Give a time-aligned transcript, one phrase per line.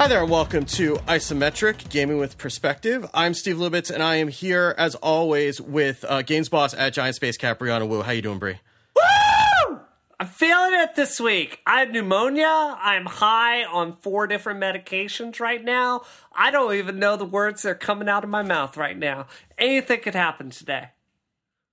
[0.00, 3.04] Hi there, and welcome to Isometric Gaming with Perspective.
[3.12, 7.20] I'm Steve Lubitz, and I am here as always with uh, Games Boss at Giant
[7.20, 8.00] Spacekat Brianna Wu.
[8.00, 8.60] How you doing, Brie?
[8.96, 9.80] Woo!
[10.18, 11.60] I'm feeling it this week.
[11.66, 12.46] I have pneumonia.
[12.46, 16.00] I'm high on four different medications right now.
[16.32, 19.26] I don't even know the words that are coming out of my mouth right now.
[19.58, 20.92] Anything could happen today.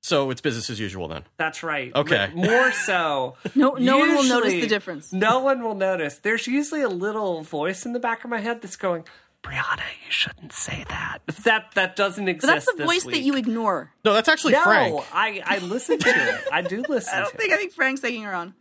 [0.07, 1.23] So it's business as usual then.
[1.37, 1.93] That's right.
[1.95, 2.29] Okay.
[2.31, 3.35] M- More so.
[3.55, 5.11] No, no one will notice the difference.
[5.11, 6.17] No one will notice.
[6.19, 9.03] There's usually a little voice in the back of my head that's going,
[9.43, 11.19] Brianna, you shouldn't say that.
[11.43, 12.47] That that doesn't exist.
[12.47, 13.91] But that's the this voice that you ignore.
[14.05, 15.03] No, that's actually No, Frank.
[15.13, 16.41] I I listen to it.
[16.51, 17.55] I do listen I don't to think it.
[17.55, 18.53] I think Frank's taking her on.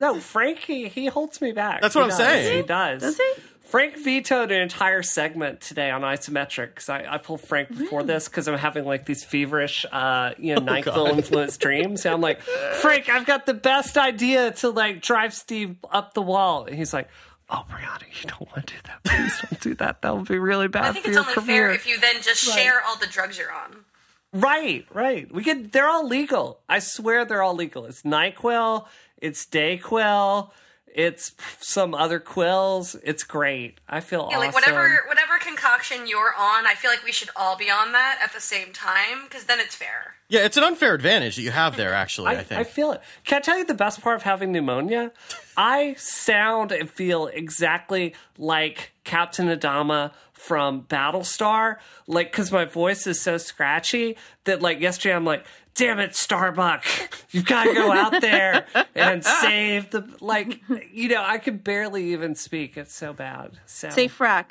[0.00, 1.80] No, Frank, he, he holds me back.
[1.80, 2.18] That's He what I'm does.
[2.18, 2.56] saying.
[2.62, 3.02] He does.
[3.02, 3.32] Does he?
[3.72, 8.28] Frank vetoed an entire segment today on isometric because I, I pulled Frank before this
[8.28, 11.10] because I'm having like these feverish, uh, you know, Nyquil God.
[11.12, 12.04] influenced dreams.
[12.04, 16.20] And I'm like, Frank, I've got the best idea to like drive Steve up the
[16.20, 16.66] wall.
[16.66, 17.08] And he's like,
[17.48, 19.04] Oh, Brianna, you don't want to do that.
[19.04, 20.02] Please don't do that.
[20.02, 21.68] That would be really bad I think for it's your only career.
[21.68, 23.86] fair if you then just share all the drugs you're on.
[24.34, 25.32] Right, right.
[25.32, 25.72] We could.
[25.72, 26.60] They're all legal.
[26.68, 27.86] I swear they're all legal.
[27.86, 28.86] It's Nyquil.
[29.16, 30.50] It's Dayquil.
[30.94, 32.94] It's some other quills.
[33.02, 33.80] It's great.
[33.88, 34.40] I feel Yeah, awesome.
[34.40, 38.18] like whatever whatever concoction you're on, I feel like we should all be on that
[38.22, 40.14] at the same time because then it's fair.
[40.28, 41.92] Yeah, it's an unfair advantage that you have there.
[41.92, 42.60] Actually, I, I, think.
[42.60, 43.00] I feel it.
[43.24, 45.12] Can I tell you the best part of having pneumonia?
[45.56, 51.76] I sound and feel exactly like Captain Adama from Battlestar.
[52.06, 55.44] Like, because my voice is so scratchy that, like, yesterday I'm like,
[55.74, 56.84] damn it, Starbuck,
[57.30, 60.08] you've got to go out there and save the.
[60.20, 60.60] Like,
[60.92, 62.76] you know, I could barely even speak.
[62.76, 63.58] It's so bad.
[63.66, 64.46] So, Say frak.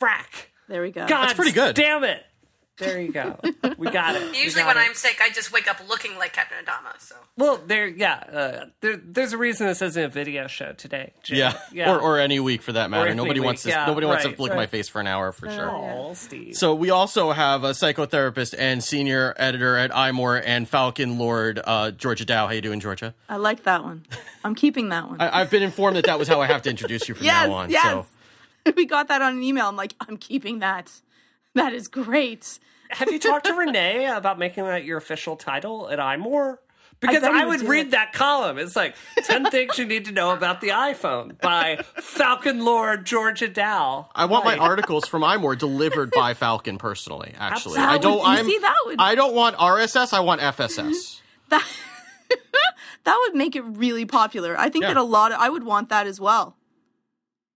[0.00, 0.48] frak.
[0.68, 1.06] There we go.
[1.06, 1.76] God, That's pretty good.
[1.76, 2.24] Damn it.
[2.78, 3.38] There you go.
[3.78, 4.34] We got it.
[4.34, 4.88] Usually got when it.
[4.88, 6.98] I'm sick, I just wake up looking like Captain Adama.
[6.98, 11.12] So Well, there, yeah, uh, there, there's a reason this isn't a video show today.
[11.22, 11.36] Jim.
[11.38, 11.58] yeah.
[11.72, 11.92] yeah.
[11.92, 13.08] Or, or any week for that matter.
[13.08, 13.68] any Nobody week, wants to.
[13.68, 15.70] yeah, nobody wants to look at my face for an hour for sure.
[15.70, 16.54] Aw, Steve.
[16.56, 21.90] So we also have a psychotherapist and senior editor at iMore and Falcon Lord, uh,
[21.90, 22.46] Georgia Dow.
[22.46, 23.14] How you doing, Georgia?
[23.28, 24.06] I like that one.
[24.42, 25.20] I'm keeping that one.
[25.20, 27.46] I, I've been informed that that was how I have to introduce you from yes,
[27.46, 27.70] now on.
[27.70, 27.82] yes.
[27.84, 28.06] So
[28.76, 29.68] we got that on an email.
[29.68, 30.90] I'm like, I'm keeping that.
[31.56, 32.58] That is great.
[32.90, 36.58] have you talked to Rene about making that your official title at iMore?
[36.98, 37.90] Because bet I, would would read it.
[37.90, 38.56] that column.
[38.58, 38.94] It's like
[39.24, 44.08] 10 things you need to know about the iPhone by Falcon Lord Georgia Dow.
[44.14, 47.34] I want my articles from iMore delivered by Falcon personally.
[47.38, 48.18] Actually, That I don't.
[48.20, 50.14] you I'm, see, that would- I don't want RSS.
[50.14, 51.20] I want FSS.
[51.50, 51.64] That
[53.04, 54.58] that would make it really popular.
[54.58, 54.94] I think Yeah.
[54.94, 56.55] that a lot of I would want that as well.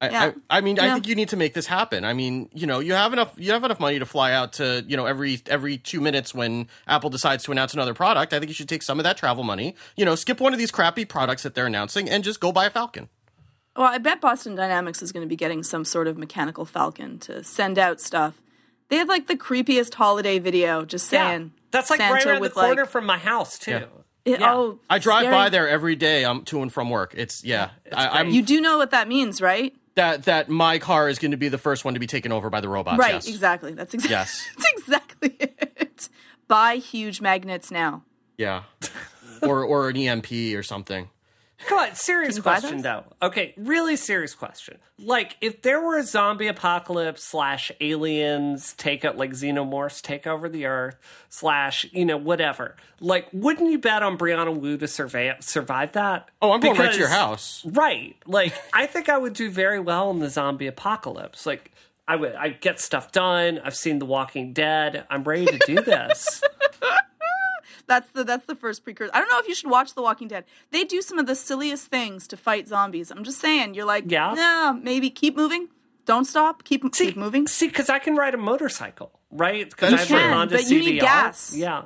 [0.00, 0.33] I, Yeah.
[0.49, 2.05] I, I mean, I think you need to make this happen.
[2.05, 3.33] I mean, you know, you have enough.
[3.37, 6.69] You have enough money to fly out to, you know, every every two minutes when
[6.87, 8.33] Apple decides to announce another product.
[8.33, 9.75] I think you should take some of that travel money.
[9.97, 12.66] You know, skip one of these crappy products that they're announcing and just go buy
[12.66, 13.09] a Falcon.
[13.77, 17.19] Well, I bet Boston Dynamics is going to be getting some sort of mechanical falcon
[17.21, 18.34] to send out stuff.
[18.89, 22.43] They have like the creepiest holiday video just Yeah, saying that's like Santa right around
[22.43, 23.71] the corner like from my house, too.
[23.71, 23.84] Yeah.
[24.25, 24.55] it- yeah.
[24.55, 25.34] oh I drive scary.
[25.34, 26.25] by there every day.
[26.25, 27.15] um, to and from work.
[27.16, 27.71] It's yeah.
[27.93, 29.72] I, I'm You do know what that means, right?
[29.95, 32.51] That that my car is going to be the first one to be taken over
[32.51, 32.99] by the robots.
[32.99, 33.28] right, yes.
[33.28, 33.75] exactly.
[33.75, 34.49] That's exactly Yes.
[34.56, 36.09] That's exactly it.
[36.49, 38.03] Buy huge magnets now.
[38.37, 38.62] Yeah,
[39.43, 41.09] or or an EMP or something.
[41.66, 43.04] Come on, serious Can you buy question though.
[43.22, 44.78] Okay, really serious question.
[44.98, 50.48] Like, if there were a zombie apocalypse slash aliens take out like xenomorphs take over
[50.48, 50.97] the earth
[51.28, 56.31] slash you know whatever, like, wouldn't you bet on Brianna Wu to survive survive that?
[56.41, 57.65] Oh, I'm going right to your house.
[57.66, 58.16] Right.
[58.27, 61.47] Like, I think I would do very well in the zombie apocalypse.
[61.47, 61.72] Like.
[62.09, 62.34] I would.
[62.34, 63.60] I get stuff done.
[63.65, 65.06] I've seen The Walking Dead.
[65.09, 66.42] I'm ready to do this.
[67.91, 69.11] That's the that's the first precursor.
[69.12, 70.45] I don't know if you should watch The Walking Dead.
[70.71, 73.11] They do some of the silliest things to fight zombies.
[73.11, 73.75] I'm just saying.
[73.75, 74.33] You're like, Yeah?
[74.37, 75.69] yeah, maybe keep moving.
[76.06, 76.62] Don't stop.
[76.62, 77.49] Keep keep moving.
[77.49, 79.69] See, because I can ride a motorcycle, right?
[79.69, 80.31] Because That is I have true.
[80.31, 81.53] a Honda but you need gas.
[81.57, 81.83] Yeah,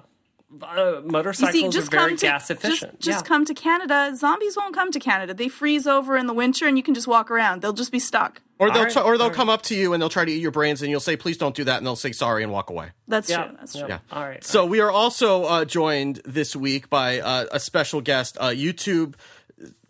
[0.63, 3.01] uh, You motorcycles see, just are very come to gas just, efficient.
[3.01, 3.29] just yeah.
[3.29, 4.13] come to Canada.
[4.15, 5.33] Zombies won't come to Canada.
[5.33, 7.63] They freeze over in the winter, and you can just walk around.
[7.63, 8.43] They'll just be stuck.
[8.59, 9.37] Or they'll All right, try, or they'll all right.
[9.37, 11.37] come up to you and they'll try to eat your brains and you'll say please
[11.37, 12.91] don't do that and they'll say sorry and walk away.
[13.09, 13.57] That's Yeah, true.
[13.59, 13.87] That's true.
[13.89, 13.99] Yeah.
[14.13, 14.45] All right.
[14.45, 19.15] So we are also uh, joined this week by uh, a special guest, uh, YouTube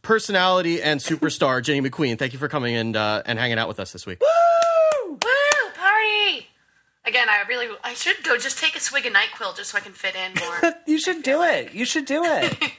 [0.00, 2.18] personality and superstar Jenny McQueen.
[2.18, 4.20] Thank you for coming and uh, and hanging out with us this week.
[4.20, 6.46] woo party.
[7.06, 9.82] Again, I really I should go just take a swig of Nyquil just so I
[9.82, 10.72] can fit in more.
[10.86, 11.74] you should do it.
[11.74, 12.56] You should do it.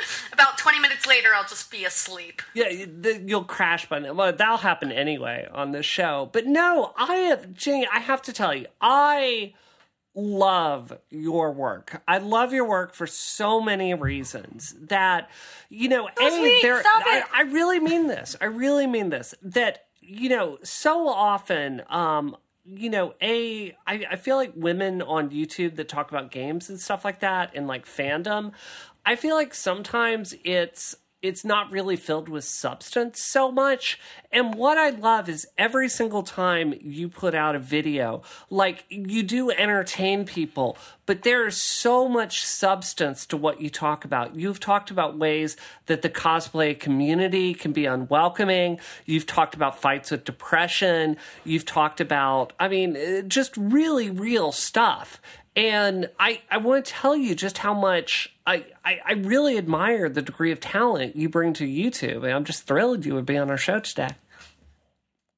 [0.32, 2.42] About twenty minutes later, I'll just be asleep.
[2.54, 4.12] yeah, you'll crash by now.
[4.14, 6.30] Well, that'll happen anyway on this show.
[6.32, 7.86] But no, I have Jenny.
[7.92, 9.54] I have to tell you, I
[10.14, 12.02] love your work.
[12.08, 15.30] I love your work for so many reasons that,
[15.68, 17.22] you know, A, there, I.
[17.32, 18.34] I really mean this.
[18.40, 19.34] I really mean this.
[19.42, 25.30] That you know, so often, um, you know, a I, I feel like women on
[25.30, 28.52] YouTube that talk about games and stuff like that and like fandom,
[29.08, 33.98] I feel like sometimes it's it's not really filled with substance so much.
[34.30, 39.22] And what I love is every single time you put out a video, like you
[39.22, 40.76] do entertain people,
[41.06, 44.36] but there is so much substance to what you talk about.
[44.36, 45.56] You've talked about ways
[45.86, 48.78] that the cosplay community can be unwelcoming.
[49.06, 51.16] You've talked about fights with depression.
[51.44, 55.20] You've talked about, I mean, uh, just really real stuff.
[55.56, 60.08] And I, I want to tell you just how much I, I, I really admire
[60.08, 62.24] the degree of talent you bring to YouTube.
[62.24, 64.10] And I'm just thrilled you would be on our show today.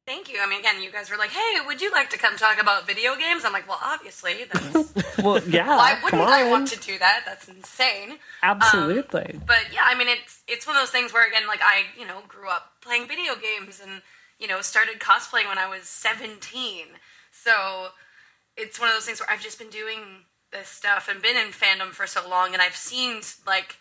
[0.07, 0.39] Thank you.
[0.41, 2.85] I mean, again, you guys were like, "Hey, would you like to come talk about
[2.87, 5.69] video games?" I'm like, "Well, obviously, that's Well, yeah.
[5.69, 7.23] why wouldn't I want to do that?
[7.25, 9.35] That's insane." Absolutely.
[9.35, 11.85] Um, but yeah, I mean, it's it's one of those things where again, like I,
[11.97, 14.03] you know, grew up playing video games and
[14.41, 16.87] you know started cosplaying when I was 17.
[17.31, 17.89] So
[18.57, 21.49] it's one of those things where I've just been doing this stuff and been in
[21.49, 23.77] fandom for so long, and I've seen like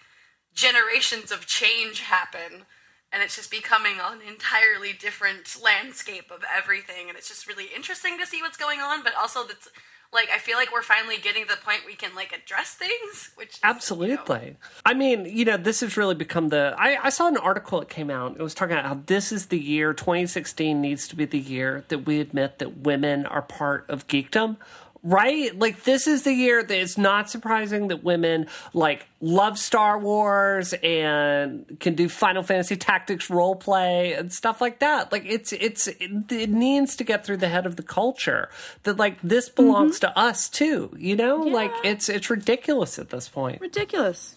[0.53, 2.65] generations of change happen.
[3.11, 8.19] And it's just becoming an entirely different landscape of everything, and it's just really interesting
[8.19, 9.03] to see what's going on.
[9.03, 9.67] But also, that's
[10.11, 13.31] like I feel like we're finally getting to the point we can like address things,
[13.35, 14.57] which is, you know, Absolutely.
[14.85, 16.75] I mean, you know, this has really become the.
[16.77, 18.35] I, I saw an article that came out.
[18.39, 21.85] It was talking about how this is the year, 2016 needs to be the year
[21.89, 24.57] that we admit that women are part of geekdom.
[25.01, 25.57] Right?
[25.57, 30.73] Like, this is the year that it's not surprising that women, like, love Star Wars
[30.73, 35.11] and can do Final Fantasy Tactics role play and stuff like that.
[35.13, 38.49] Like, it's, it's, it, it needs to get through the head of the culture
[38.83, 39.63] that, like, this mm-hmm.
[39.63, 41.37] belongs to us too, you know?
[41.37, 43.61] Like, it's, it's ridiculous at this point.
[43.61, 44.35] Ridiculous.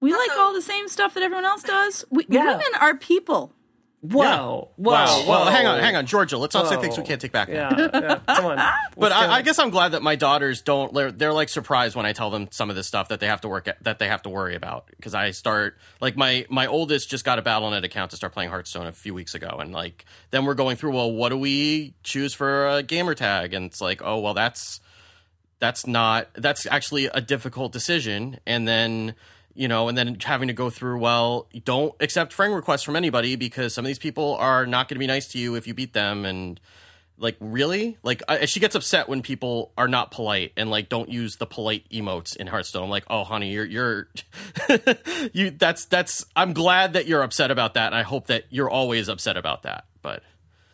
[0.00, 2.04] We like all the same stuff that everyone else does.
[2.10, 2.46] We, Yeah.
[2.46, 3.52] Women are people.
[4.02, 4.70] Whoa.
[4.76, 4.92] Whoa.
[4.92, 5.24] wow.
[5.28, 5.50] Well, whoa.
[5.50, 6.38] hang on, hang on, Georgia.
[6.38, 7.48] Let's not say things we can't take back.
[7.48, 8.20] Yeah, yeah.
[8.34, 8.58] Come on.
[8.96, 10.92] But I, I guess I'm glad that my daughters don't.
[10.92, 13.40] They're, they're like surprised when I tell them some of this stuff that they have
[13.42, 16.66] to work at, that they have to worry about because I start like my my
[16.66, 19.72] oldest just got a Battle.net account to start playing Hearthstone a few weeks ago, and
[19.72, 20.92] like then we're going through.
[20.92, 23.54] Well, what do we choose for a gamer tag?
[23.54, 24.80] And it's like, oh well, that's
[25.60, 29.14] that's not that's actually a difficult decision, and then.
[29.60, 33.36] You know, and then having to go through, well, don't accept friend requests from anybody
[33.36, 35.74] because some of these people are not going to be nice to you if you
[35.74, 36.24] beat them.
[36.24, 36.58] And
[37.18, 41.10] like really like I, she gets upset when people are not polite and like don't
[41.10, 44.08] use the polite emotes in hearthstone i'm like oh honey you're you're
[45.34, 48.70] you that's that's i'm glad that you're upset about that and i hope that you're
[48.70, 50.22] always upset about that but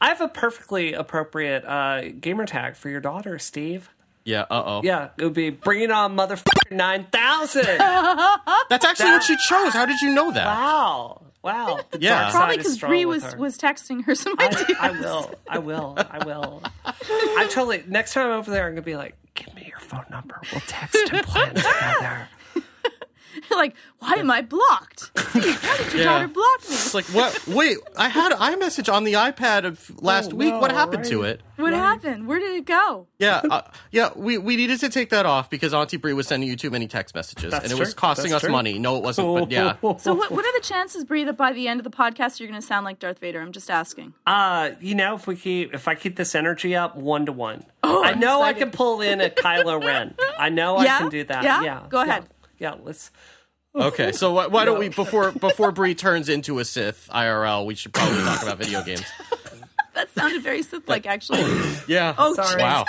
[0.00, 3.88] I have a perfectly appropriate uh, gamer tag for your daughter, Steve.
[4.26, 7.62] Yeah uh-oh Yeah, it would be bringing on motherfucking 9000.
[8.68, 11.22] that's actually what she chose how did you know that wow.
[11.42, 11.80] Wow.
[11.92, 12.22] The Yeah.
[12.22, 13.38] dark Probably because strong Bree was her.
[13.38, 14.64] was texting her some ideas.
[14.80, 15.30] I, I will.
[15.48, 15.94] I will.
[15.96, 16.62] I will.
[16.84, 17.84] I totally.
[17.86, 20.40] Next time I'm over there, I'm gonna be like, "Give me your phone number.
[20.50, 22.28] We'll text and plan together."
[23.50, 25.10] like, why am I blocked?
[25.18, 26.12] Steve, why did your Yeah.
[26.12, 26.74] daughter block me?
[26.76, 30.70] it's like what wait i had iMessage on the ipad of last Oh, week what
[30.70, 32.26] no, happened to it What happened?
[32.26, 33.06] Where did it go?
[33.18, 36.48] yeah uh, yeah we, we needed to take that off because auntie brie was sending
[36.48, 38.52] you too many text messages That's and it was costing That's us true.
[38.52, 41.52] money no it wasn't but yeah So, what, what are the chances, Bree, that by
[41.52, 43.40] the end of the podcast you're going to sound like Darth Vader?
[43.40, 44.14] I'm just asking.
[44.26, 47.64] Uh, you know, if we keep, if I keep this energy up, one to one.
[47.82, 50.14] Oh, I I'm know I can pull in a Kylo Ren.
[50.38, 50.96] I know Yeah?
[50.96, 51.42] I can do that.
[51.44, 51.62] Yeah?
[51.62, 51.86] Yeah.
[51.88, 52.24] Go ahead.
[52.24, 52.28] Yeah.
[52.58, 53.10] Yeah let's.
[53.74, 57.74] Okay, so why, why don't we before before Bree turns into a Sith IRL, we
[57.74, 59.04] should probably talk about video games.
[59.94, 61.40] That sounded very Sith-like, actually.
[61.88, 62.14] Yeah.
[62.18, 62.60] Oh, Sorry.
[62.60, 62.84] wow.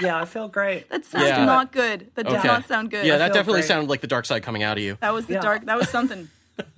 [0.00, 0.88] Yeah, I feel great.
[0.88, 1.44] That sounds Yeah.
[1.44, 2.10] not good.
[2.14, 2.48] That does Okay.
[2.48, 3.04] not sound good.
[3.04, 3.68] Yeah, that feel definitely great.
[3.68, 4.96] sounded like the dark side coming out of you.
[5.02, 5.40] that was the Yeah.
[5.42, 5.66] dark.
[5.66, 6.30] That was something.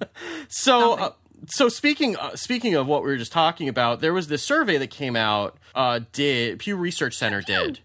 [0.49, 1.13] So, uh,
[1.47, 4.79] so speaking uh, speaking of what we were just talking about, there was this survey
[4.79, 5.57] that came out.
[5.75, 7.79] Uh, did Pew Research Center did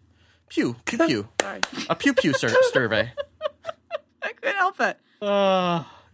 [0.49, 3.11] Pew Pew Pew Sorry, a Pew Pew sur- survey?
[4.27, 4.97] I couldn't help it.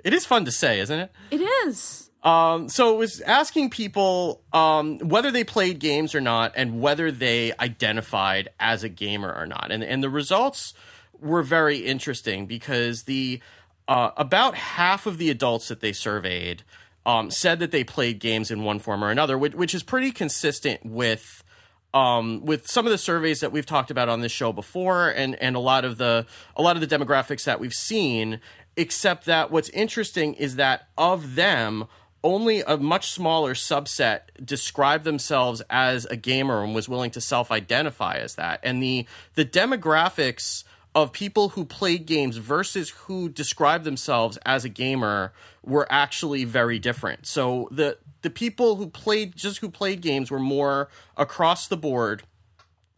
[0.04, 1.12] It is fun to say, isn't it?
[1.32, 2.10] It is.
[2.24, 7.12] Um, so it was asking people um, whether they played games or not, and whether
[7.12, 9.72] they identified as a gamer or not.
[9.72, 10.74] And and the results
[11.20, 13.39] were very interesting because the
[13.88, 16.63] uh, about half of the adults that they surveyed
[17.06, 20.12] um, said that they played games in one form or another, which, which is pretty
[20.12, 21.44] consistent with
[21.93, 25.36] um, with some of the surveys that we've talked about on this show before, and
[25.36, 28.39] and a lot of the a lot of the demographics that we've seen.
[28.77, 31.86] Except that what's interesting is that of them,
[32.24, 38.15] only a much smaller subset described themselves as a gamer and was willing to self-identify
[38.15, 38.60] as that.
[38.63, 39.05] And the
[39.36, 40.63] the demographics
[40.96, 46.79] of people who played games versus who described themselves as a gamer were actually very
[46.79, 47.27] different.
[47.27, 52.24] So the the people who played just who played games were more across the board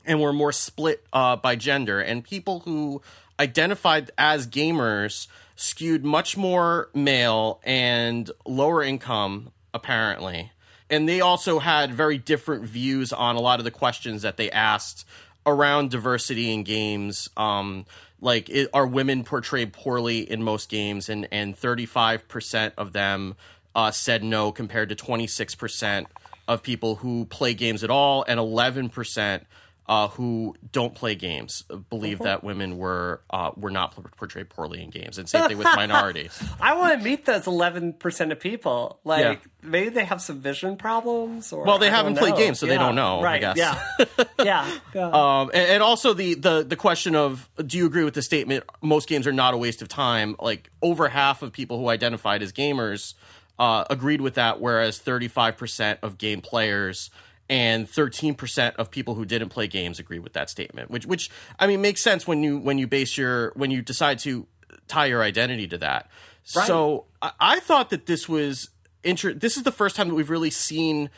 [0.05, 3.01] and were more split uh, by gender, and people who
[3.39, 10.51] identified as gamers skewed much more male and lower income, apparently.
[10.89, 14.51] And they also had very different views on a lot of the questions that they
[14.51, 15.05] asked
[15.45, 17.29] around diversity in games.
[17.37, 17.85] Um,
[18.19, 21.09] like, it, are women portrayed poorly in most games?
[21.09, 23.35] And and thirty five percent of them
[23.75, 26.07] uh, said no, compared to twenty six percent
[26.47, 29.45] of people who play games at all, and eleven percent
[29.87, 34.89] uh, who don't play games believe that women were uh, were not portrayed poorly in
[34.89, 36.41] games, and same thing with minorities.
[36.61, 38.99] I want to meet those eleven percent of people.
[39.03, 39.35] Like Yeah.
[39.61, 42.77] maybe they have some vision problems, or Well, they I haven't played games, so they
[42.77, 43.41] don't know, I Right?
[43.41, 43.57] guess.
[43.57, 43.83] Yeah.
[44.43, 44.77] yeah.
[44.93, 45.07] yeah.
[45.09, 48.63] Um, and, and also the, the the question of do you agree with the statement?
[48.81, 50.35] Most games are not a waste of time.
[50.39, 53.13] Like over half of people who identified as gamers
[53.61, 57.11] uh, agreed with that, whereas thirty five percent of game players
[57.47, 60.89] and thirteen percent of people who didn't play games agree with that statement.
[60.89, 64.17] Which which I mean makes sense when you when you base your when you decide
[64.19, 64.47] to
[64.87, 66.09] tie your identity to that.
[66.43, 68.71] So I, I thought that this was
[69.03, 71.09] inter- This is the first time that we've really seen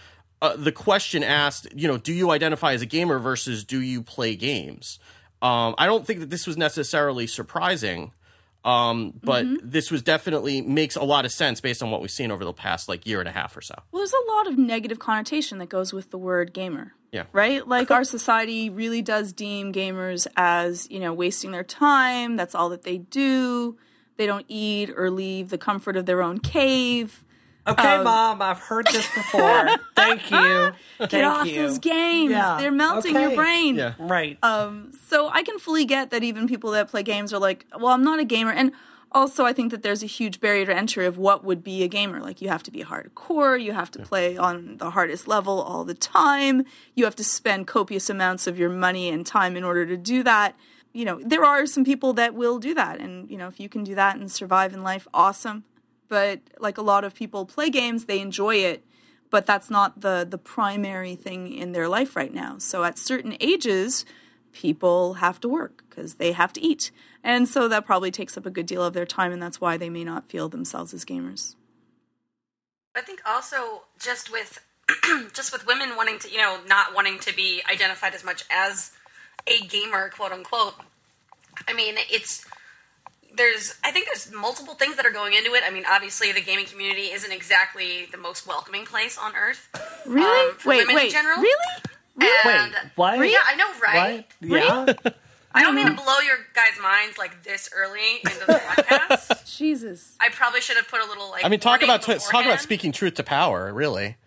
[0.41, 4.01] uh, the question asked, you know, do you identify as a gamer versus do you
[4.01, 4.99] play games?
[5.41, 8.11] Um, I don't think that this was necessarily surprising,
[8.63, 12.31] um, but this was definitely makes a lot of sense based on what we've seen
[12.31, 13.75] over the past like year and a half or so.
[13.91, 16.93] Well, there's a lot of negative connotation that goes with the word gamer.
[17.11, 17.25] Yeah.
[17.31, 17.67] Right?
[17.67, 22.37] Like our society really does deem gamers as, you know, wasting their time.
[22.37, 23.77] That's all that they do.
[24.17, 27.22] They don't eat or leave the comfort of their own cave.
[27.65, 29.69] Okay, Um, mom, I've heard this before.
[29.95, 30.73] Thank you.
[30.99, 31.61] Get Thank off you.
[31.61, 32.31] those games.
[32.31, 32.57] Yeah.
[32.59, 33.27] They're melting Okay.
[33.27, 33.75] your brain.
[33.75, 33.93] Yeah.
[33.97, 34.37] Right.
[34.43, 37.87] Um, so I can fully get that even people that play games are like, well,
[37.93, 38.51] I'm not a gamer.
[38.51, 38.73] And
[39.13, 41.87] also, I think that there's a huge barrier to entry of what would be a
[41.87, 42.19] gamer.
[42.19, 45.85] Like, you have to be hardcore, you have to play on the hardest level all
[45.85, 46.65] the time,
[46.95, 50.23] you have to spend copious amounts of your money and time in order to do
[50.23, 50.55] that.
[50.93, 52.99] You know, there are some people that will do that.
[52.99, 55.63] And, you know, if you can do that and survive in life, awesome.
[56.07, 58.83] But like a lot of people play games, they enjoy it
[59.33, 62.59] but that's not the the primary thing in their life right now.
[62.59, 64.05] So at certain ages,
[64.51, 66.91] people have to work because they have to eat.
[67.23, 69.75] And so that probably takes up a good deal of their time and that's why
[69.75, 71.55] they may not feel themselves as gamers.
[72.95, 74.63] I think also just with
[75.33, 78.91] just with women wanting to, you know, not wanting to be identified as much as
[79.47, 80.75] a gamer, quote unquote.
[81.67, 82.45] I mean, it's
[83.35, 85.63] there's I think there's multiple things that are going into it.
[85.65, 89.69] I mean, obviously the gaming community isn't exactly the most welcoming place on earth.
[90.05, 90.49] Really?
[90.49, 91.11] Um, for wait, women in wait.
[91.11, 91.41] general?
[91.41, 91.83] Really?
[92.15, 93.17] Wait, And what?
[93.27, 94.25] Yeah, I know, right?
[94.41, 95.05] What?
[95.05, 95.11] Yeah.
[95.55, 99.57] I don't mean to blow your guys' minds like this early into the podcast.
[99.57, 100.15] Jesus.
[100.19, 101.45] I probably should have put a little like.
[101.45, 104.17] I mean, talk warning about talk about speaking truth to power, really.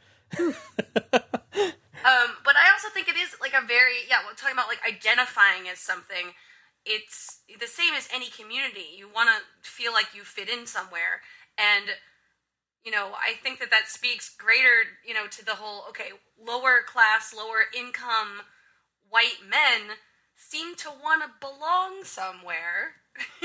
[2.07, 4.19] Um, but I also think it is like a very yeah.
[4.25, 6.31] We're talking about like identifying as something,
[6.87, 8.97] it's the same as any community.
[8.97, 11.21] You want to feel like you fit in somewhere,
[11.59, 11.87] and
[12.85, 16.81] you know I think that that speaks greater you know to the whole okay lower
[16.87, 18.43] class, lower income
[19.09, 19.97] white men
[20.35, 23.01] seem to want to belong somewhere.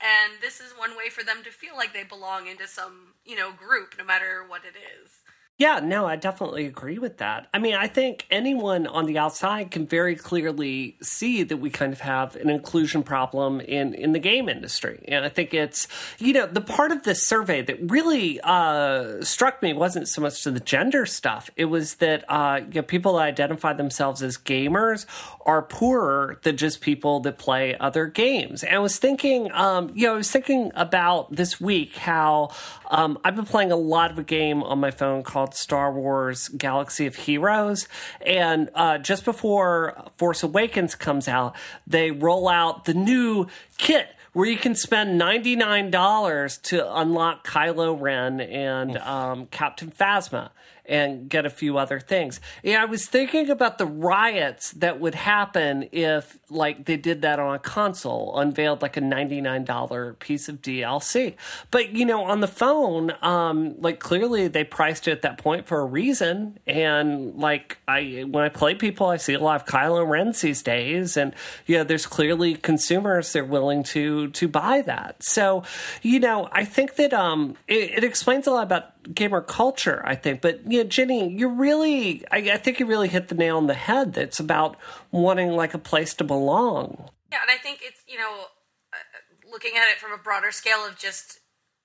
[0.00, 3.36] and this is one way for them to feel like they belong into some, you
[3.36, 5.10] know, group, no matter what it is.
[5.58, 7.48] Yeah, no, I definitely agree with that.
[7.54, 11.94] I mean, I think anyone on the outside can very clearly see that we kind
[11.94, 15.02] of have an inclusion problem in, in the game industry.
[15.08, 19.62] And I think it's, you know, the part of this survey that really uh, struck
[19.62, 21.48] me wasn't so much to the gender stuff.
[21.56, 25.06] It was that uh, you know, people that identify themselves as gamers
[25.46, 28.62] are poorer than just people that play other games.
[28.62, 32.50] And I was thinking, um, you know, I was thinking about this week how
[32.90, 36.48] um, I've been playing a lot of a game on my phone called Star Wars
[36.48, 37.88] Galaxy of Heroes.
[38.20, 43.46] And uh, just before Force Awakens comes out, they roll out the new
[43.78, 50.50] kit where you can spend $99 to unlock Kylo Ren and um, Captain Phasma
[50.88, 52.40] and get a few other things.
[52.62, 57.38] Yeah, I was thinking about the riots that would happen if, like, they did that
[57.38, 61.34] on a console, unveiled like a $99 piece of DLC.
[61.70, 65.66] But, you know, on the phone, um, like, clearly they priced it at that point
[65.66, 66.58] for a reason.
[66.66, 70.62] And, like, I, when I play people, I see a lot of Kylo Rens these
[70.62, 71.16] days.
[71.16, 71.34] And,
[71.66, 75.22] yeah, there's clearly consumers that are willing to, to buy that.
[75.22, 75.64] So,
[76.02, 80.14] you know, I think that, um, it, it explains a lot about gamer culture, I
[80.14, 80.40] think.
[80.40, 83.66] But you know, Jenny, you really, I, I think you really hit the nail on
[83.66, 84.14] the head.
[84.14, 84.76] That's about
[85.10, 87.10] wanting like a place to belong.
[87.32, 88.44] Yeah, and I think it's, you know,
[88.92, 91.40] uh, looking at it from a broader scale of just,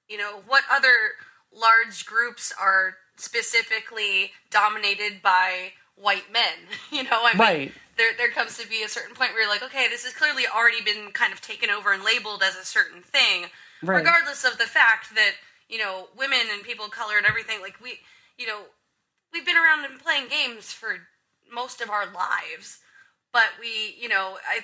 [0.08, 0.94] you know, what other
[1.54, 6.68] large groups are specifically dominated by white men.
[6.92, 7.72] You know, I mean, Right.
[7.98, 10.44] there there comes to be a certain point where you're like, okay, this has clearly
[10.48, 13.46] already been kind of taken over and labeled as a certain thing,
[13.82, 13.98] Right.
[13.98, 15.32] regardless of the fact that
[15.72, 17.62] you know women and people of color and everything.
[17.62, 18.00] Like we,
[18.38, 18.60] you know,
[19.34, 21.08] we've been around and playing games for
[21.51, 22.80] most of our lives,
[23.34, 24.60] but we, you know, I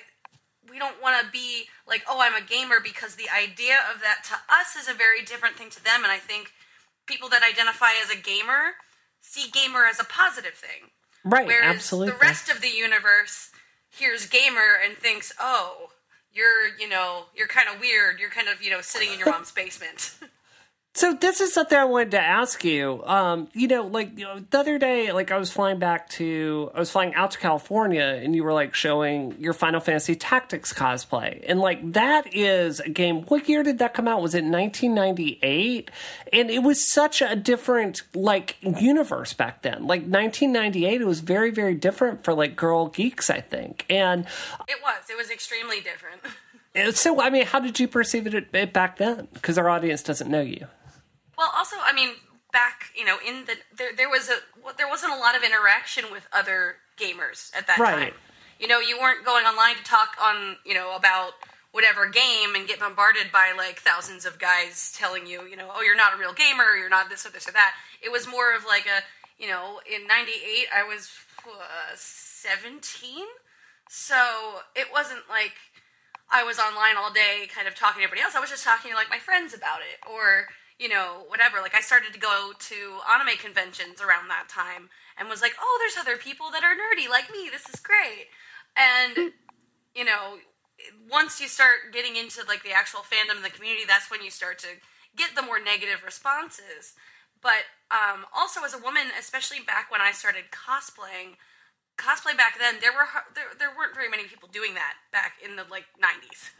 [0.69, 4.25] we don't want to be like, oh, I'm a gamer because the idea of that
[4.25, 6.51] to us is a very different thing to them, and I think
[7.05, 8.75] people that identify as a gamer
[9.21, 10.91] see gamer as a positive thing.
[11.23, 12.11] Right, Whereas absolutely.
[12.11, 13.49] the rest of the universe
[13.89, 15.89] hears gamer and thinks, "Oh,
[16.31, 18.19] you're, you know, you're kind of weird.
[18.19, 20.15] You're kind of, you know, sitting in your mom's basement."
[20.97, 23.03] So this is something I wanted to ask you.
[23.05, 26.71] Um, you know, like you know, the other day, like I was flying back to,
[26.73, 30.73] I was flying out to California, and you were like showing your Final Fantasy Tactics
[30.73, 33.21] cosplay, and like that is a game.
[33.25, 34.23] What year did that come out?
[34.23, 35.91] Was it 1998?
[36.33, 39.85] And it was such a different like universe back then.
[39.85, 43.85] Like 1998, it was very very different for like girl geeks, I think.
[43.87, 44.25] And
[44.67, 45.03] it was.
[45.11, 46.21] It was extremely different.
[46.75, 49.27] uh, so, I mean, how did you perceive it, it back then?
[49.33, 50.65] Because our audience doesn't know you.
[51.37, 52.15] Well, also, I mean,
[52.51, 55.43] back you know, in the there, there was a well, there wasn't a lot of
[55.43, 58.09] interaction with other gamers at that Right.
[58.11, 58.13] time.
[58.59, 61.33] You know, you weren't going online to talk on you know about
[61.71, 65.81] whatever game and get bombarded by like thousands of guys telling you, you know, oh,
[65.81, 67.75] you're not a real gamer, you're not this or this or that.
[68.01, 69.03] It was more of like a,
[69.41, 71.11] you know, in '98, I was
[71.45, 73.25] uh, 17,
[73.89, 74.15] so
[74.75, 75.53] it wasn't like
[76.31, 78.35] I was online all day, kind of talking to everybody else.
[78.35, 80.47] I was just talking to like my friends about it, or
[80.79, 81.57] you know, whatever.
[81.61, 85.77] Like I started to go to anime conventions around that time, and was like, oh,
[85.81, 87.49] there's other people that are nerdy like me.
[87.51, 88.29] This is great.
[88.75, 89.33] And
[89.95, 90.37] you know,
[91.09, 94.29] once you start getting into like the actual fandom and the community, that's when you
[94.29, 94.67] start to
[95.15, 96.93] get the more negative responses.
[97.41, 101.37] But um, also as a woman, especially back when I started cosplaying,
[101.97, 105.55] cosplay back then there were there, there weren't very many people doing that back in
[105.55, 106.53] the like 90s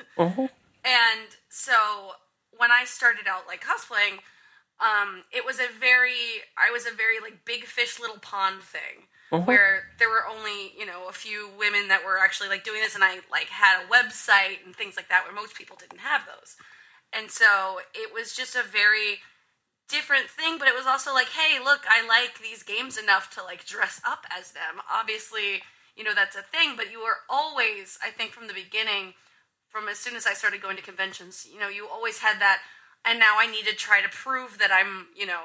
[0.84, 2.14] and so
[2.58, 4.20] when i started out like cosplaying
[4.80, 9.08] um it was a very i was a very like big fish little pond thing
[9.46, 12.96] where there were only you know a few women that were actually like doing this
[12.96, 16.22] and i like had a website and things like that where most people didn't have
[16.26, 16.56] those
[17.14, 19.20] and so it was just a very
[19.88, 23.44] different thing, but it was also like, hey, look, I like these games enough to
[23.44, 24.82] like dress up as them.
[24.92, 25.64] Obviously,
[25.96, 29.14] you know, that's a thing, but you were always, I think from the beginning,
[29.70, 32.60] from as soon as I started going to conventions, you know, you always had that
[33.06, 35.42] and now I need to try to prove that I'm, you know,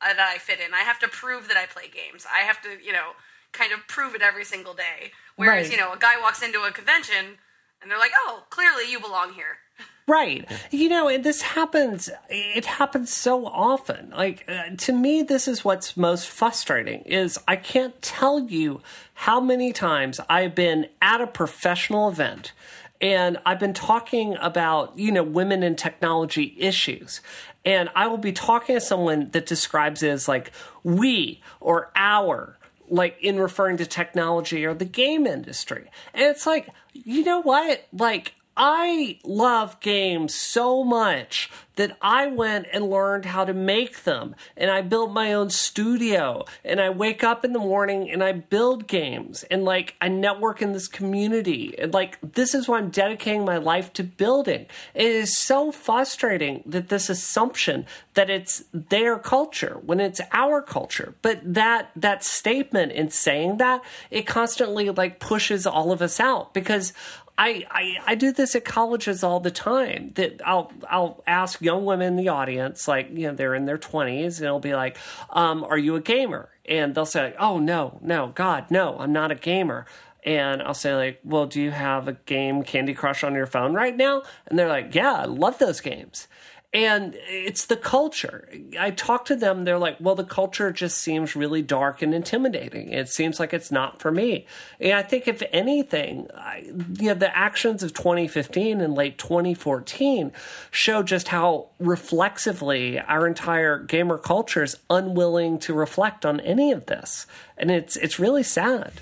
[0.00, 0.74] uh, that I fit in.
[0.74, 2.26] I have to prove that I play games.
[2.32, 3.12] I have to, you know,
[3.52, 5.12] kind of prove it every single day.
[5.36, 5.72] Whereas, Right.
[5.72, 7.38] you know, a guy walks into a convention
[7.80, 9.58] and they're like, "Oh, clearly you belong here."
[10.06, 10.46] Right.
[10.70, 14.10] You know, and this happens, it happens so often.
[14.10, 18.82] Like, uh, to me, this is what's most frustrating is I can't tell you
[19.14, 22.52] how many times I've been at a professional event
[23.00, 27.20] and I've been talking about, you know, women in technology issues.
[27.64, 30.52] And I will be talking to someone that describes it as like
[30.82, 35.90] we or our like in referring to technology or the game industry.
[36.12, 37.86] And it's like, you know what?
[37.92, 44.36] Like, I love games so much that I went and learned how to make them.
[44.56, 46.44] And I built my own studio.
[46.64, 49.42] And I wake up in the morning and I build games.
[49.44, 51.74] And like, I network in this community.
[51.78, 54.66] And like, this is what I'm dedicating my life to building.
[54.94, 61.14] It is so frustrating that this assumption that it's their culture when it's our culture.
[61.22, 66.54] But that, that statement in saying that, it constantly like pushes all of us out
[66.54, 66.92] because
[67.36, 70.12] I, I I do this at colleges all the time.
[70.14, 73.78] That I'll I'll ask young women in the audience, like you know they're in their
[73.78, 74.96] twenties, and I'll be like,
[75.30, 79.32] um, "Are you a gamer?" And they'll say, "Oh no, no, God, no, I'm not
[79.32, 79.86] a gamer."
[80.24, 83.74] And I'll say like, "Well, do you have a game Candy Crush on your phone
[83.74, 86.28] right now?" And they're like, "Yeah, I love those games."
[86.74, 88.48] And it's the culture.
[88.78, 92.88] I talk to them, they're like, well, the culture just seems really dark and intimidating.
[92.88, 94.44] It seems like it's not for me.
[94.80, 96.64] And I think, if anything, I,
[96.98, 100.32] you know, the actions of 2015 and late 2014
[100.72, 106.86] show just how reflexively our entire gamer culture is unwilling to reflect on any of
[106.86, 107.28] this.
[107.56, 108.94] And it's, it's really sad.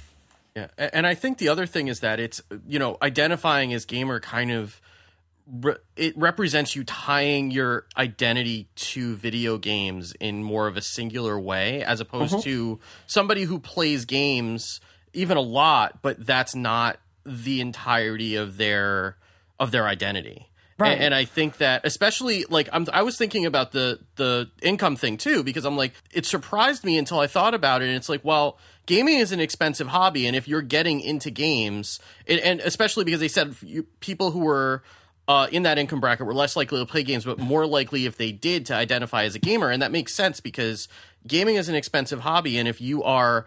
[0.55, 4.21] Yeah, and I think the other thing is that it's you know identifying as gamer
[4.21, 4.83] kind of
[5.47, 11.39] re- it represents you tying your identity to video games in more of a singular
[11.39, 12.43] way as opposed mm-hmm.
[12.43, 14.81] to somebody who plays games
[15.13, 19.17] even a lot, but that's not the entirety of their
[19.59, 20.49] of their identity.
[20.79, 20.99] Right.
[21.01, 25.17] And, I think that especially like I'm, I was thinking about the the income thing
[25.17, 28.25] too because I'm like it surprised me until I thought about it and it's like
[28.25, 33.05] well gaming is an expensive hobby and if you're getting into games and, and especially
[33.05, 34.83] because they said you, people who were
[35.29, 38.17] uh, in that income bracket were less likely to play games, but more likely if
[38.17, 39.71] they did to identify as a gamer.
[39.71, 40.89] And that makes sense because
[41.27, 42.59] gaming is an expensive hobby.
[42.59, 43.47] And if you are,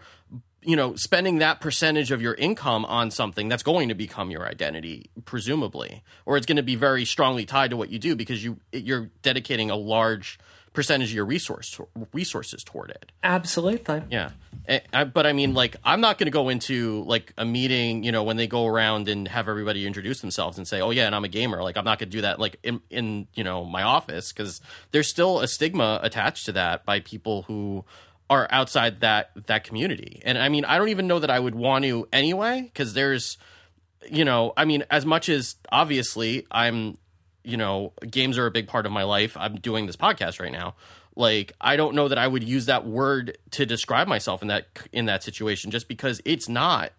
[0.62, 4.48] you know, spending that percentage of your income on something, that's going to become your
[4.48, 8.42] identity, presumably, or it's going to be very strongly tied to what you do because
[8.42, 10.38] you you're dedicating a large
[10.76, 11.80] percentage of your resource
[12.12, 13.10] resources toward it.
[13.24, 14.02] Absolutely.
[14.10, 14.30] Yeah.
[14.68, 18.04] Eh, I, but I mean, like, I'm not going to go into like a meeting,
[18.04, 21.06] you know, when they go around and have everybody introduce themselves and say, "Oh yeah,
[21.06, 23.42] and I'm a gamer." Like, I'm not going to do that like in, in you
[23.42, 24.60] know my office because
[24.92, 27.84] there's still a stigma attached to that by people who
[28.28, 30.20] are outside that that community.
[30.24, 33.38] And I mean, I don't even know that I would want to anyway because there's,
[34.10, 36.98] you know, I mean, as much as obviously I'm
[37.46, 39.36] you know, games are a big part of my life.
[39.38, 40.74] I'm doing this podcast right now.
[41.14, 44.66] Like, I don't know that I would use that word to describe myself in that
[44.92, 46.92] in that situation, just because it's not,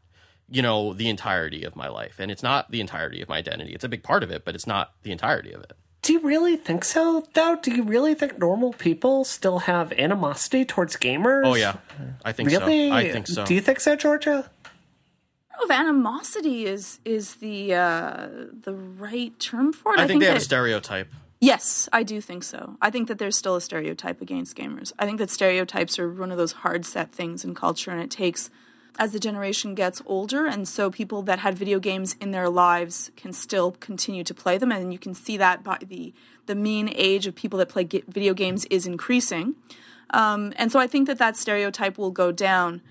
[0.49, 3.73] you know, the entirety of my life, and it's not the entirety of my identity.
[3.73, 5.73] It's a big part of it, but it's not the entirety of it.
[6.03, 7.57] Do you really think so, though?
[7.61, 11.45] Do you really think normal people still have animosity towards gamers?
[11.45, 11.75] Oh yeah,
[12.23, 12.89] I think Really?
[12.89, 12.95] so.
[12.95, 13.45] I think so.
[13.45, 14.49] Do you think so, Georgia?
[15.63, 18.27] Of animosity is is the uh,
[18.61, 19.99] the right term for it.
[19.99, 21.09] I think they have a stereotype.
[21.39, 22.77] Yes, I do think so.
[22.81, 24.91] I think that there's still a stereotype against gamers.
[24.97, 28.09] I think that stereotypes are one of those hard set things in culture, and it
[28.09, 28.49] takes
[28.99, 33.11] as the generation gets older, and so people that had video games in their lives
[33.15, 36.13] can still continue to play them, and you can see that by the
[36.47, 39.55] the mean age of people that play video games is increasing,
[40.09, 42.81] um, and so I think that that stereotype will go down.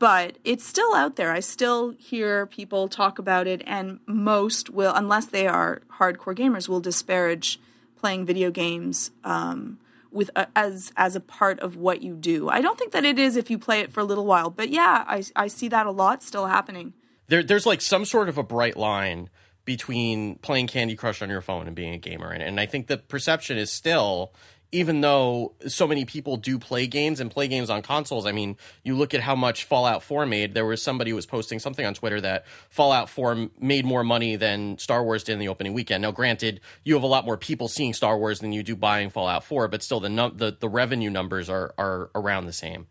[0.00, 1.30] But it's still out there.
[1.30, 6.68] I still hear people talk about it, and most will, unless they are hardcore gamers,
[6.68, 7.60] will disparage
[7.96, 9.78] playing video games um,
[10.10, 12.48] with a, as as a part of what you do.
[12.48, 14.70] I don't think that it is if you play it for a little while, but
[14.70, 16.94] yeah, I I see that a lot still happening.
[17.28, 19.28] there, there's like some sort of a bright line
[19.66, 22.86] between playing Candy Crush on your phone and being a gamer, and, and I think
[22.86, 24.32] the perception is still,
[24.72, 28.26] even though so many people do play games and play games on consoles.
[28.26, 30.54] I mean, you look at how much Fallout 4 made.
[30.54, 34.36] There was somebody who was posting something on Twitter that Fallout 4 made more money
[34.36, 36.02] than Star Wars did in the opening weekend.
[36.02, 39.10] Now, granted, you have a lot more people seeing Star Wars than you do buying
[39.10, 42.86] Fallout 4, but still, the num- the, the revenue numbers are are around the same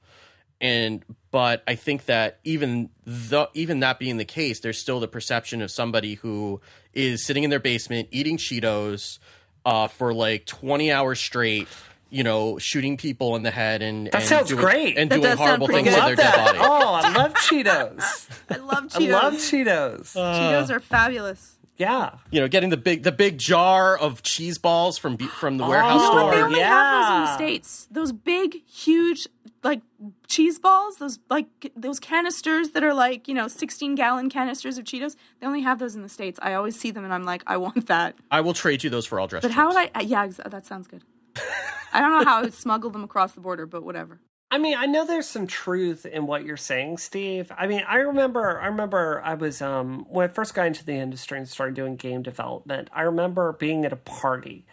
[0.61, 5.07] and but I think that even the even that being the case, there's still the
[5.07, 6.59] perception of somebody who
[6.93, 9.19] is sitting in their basement eating Cheetos
[9.65, 11.67] uh, for like 20 hours straight,
[12.09, 14.97] you know, shooting people in the head and That and sounds doing, great.
[14.97, 15.95] and That doing horrible things good.
[15.95, 16.57] to their dead body.
[16.61, 18.29] Oh, I love Cheetos.
[18.49, 18.95] I love Cheetos.
[18.95, 19.11] I Cheetos.
[19.11, 20.13] love Cheetos.
[20.15, 21.57] Cheetos are fabulous.
[21.77, 22.15] yeah.
[22.31, 26.01] You know, getting the big the big jar of cheese balls from from the warehouse
[26.03, 26.31] Oh, You know what?
[26.31, 26.45] They store.
[26.47, 27.35] only have those in the yeah.
[27.35, 27.87] states.
[27.91, 29.27] Those big, huge,
[29.63, 29.81] like
[30.27, 30.97] cheese balls.
[30.97, 35.15] Those like those canisters that are like you know sixteen gallon canisters of Cheetos.
[35.39, 36.39] They only have those in the states.
[36.41, 38.15] I always see them and I'm like, I want that.
[38.31, 39.41] I will trade you those for all dress.
[39.41, 39.91] But how would I?
[39.95, 41.03] uh, Yeah, that sounds good.
[41.93, 44.19] I don't know how I would smuggle them across the border, but whatever.
[44.51, 47.51] I mean, I know there's some truth in what you're saying, Steve.
[47.55, 50.93] I mean, I remember, I remember, I was um when I first got into the
[50.93, 52.89] industry and started doing game development.
[52.91, 54.65] I remember being at a party,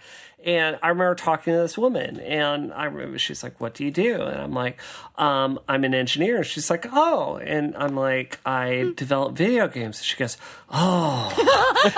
[0.46, 3.90] and I remember talking to this woman, and I remember she's like, "What do you
[3.90, 4.80] do?" And I'm like,
[5.16, 10.02] um, "I'm an engineer." And she's like, "Oh," and I'm like, "I develop video games."
[10.02, 10.38] She goes,
[10.70, 11.30] "Oh,"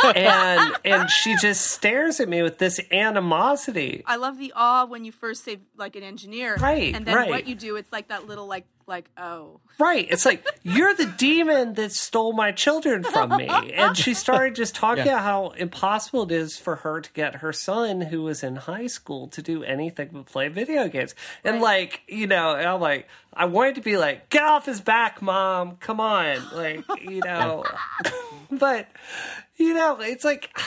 [0.16, 4.02] and and she just stares at me with this animosity.
[4.06, 7.28] I love the awe when you first say like an engineer, Right, And then right.
[7.30, 10.08] what you do, it's like that little like like oh, Right.
[10.10, 13.46] It's like, you're the demon that stole my children from me.
[13.72, 15.12] And she started just talking Yeah.
[15.12, 18.88] about how impossible it is for her to get her son, who was in high
[18.88, 21.14] school, to do anything but play video games.
[21.44, 21.62] And Right.
[21.62, 25.22] like, you know, and I'm like, I wanted to be like, get off his back,
[25.22, 25.76] mom.
[25.76, 26.48] Come on.
[26.50, 27.64] Like, you know,
[28.50, 28.88] but,
[29.56, 30.50] you know, it's like,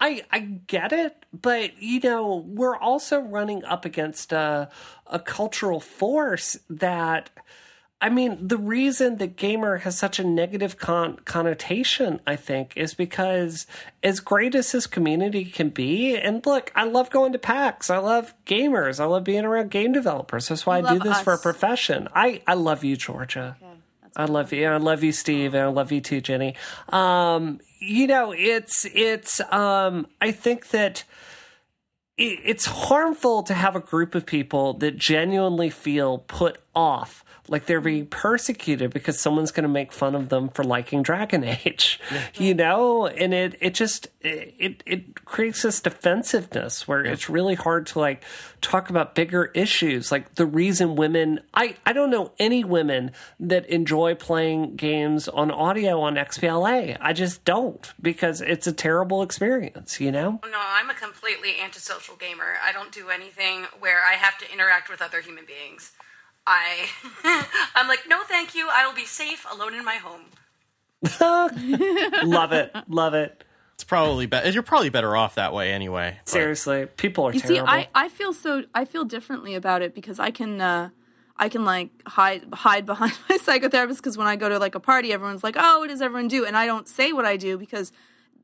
[0.00, 4.68] I I get it, but you know, we're also running up against a
[5.10, 7.30] a cultural force that
[8.00, 12.94] I mean, the reason that gamer has such a negative con- connotation, I think, is
[12.94, 13.66] because
[14.04, 17.90] as great as this community can be, and look, I love going to PAX.
[17.90, 19.00] I love gamers.
[19.00, 20.46] I love being around game developers.
[20.46, 22.08] That's why You I do this for a profession.
[22.14, 23.56] I, I love you, Georgia.
[24.14, 24.66] I love you.
[24.66, 26.54] I love you, Steve, and I love you too, Jenny.
[26.90, 29.40] Um, you know, it's it's.
[29.52, 31.04] Um, I think that
[32.18, 37.80] it's harmful to have a group of people that genuinely feel put off like they're
[37.80, 42.00] being persecuted because someone's going to make fun of them for liking Dragon Age,
[42.34, 47.86] you know, and it it just it it creates this defensiveness where it's really hard
[47.86, 48.22] to like
[48.60, 51.40] talk about bigger issues, like the reason women.
[51.54, 56.96] I I don't know any women that enjoy playing games on audio on XBLA.
[57.00, 60.40] I just don't because it's a terrible experience, you know.
[60.42, 62.56] Oh, no, I'm a completely antisocial gamer.
[62.62, 65.92] I don't do anything where I have to interact with other human beings.
[66.50, 68.68] I I'm like, no thank you.
[68.72, 70.22] I will be safe alone in my home.
[72.26, 73.44] love it, love it.
[73.74, 74.50] It's probably better.
[74.50, 76.16] You're probably better off that way anyway.
[76.24, 77.60] but- Seriously, people are You see.
[77.60, 80.90] I, I feel so I feel differently about it because I can uh,
[81.36, 84.80] I can like hide hide behind my psychotherapist because when I go to like a
[84.80, 87.56] party, everyone's like, "Oh, what does everyone do?" And I don't say what I do
[87.56, 87.92] because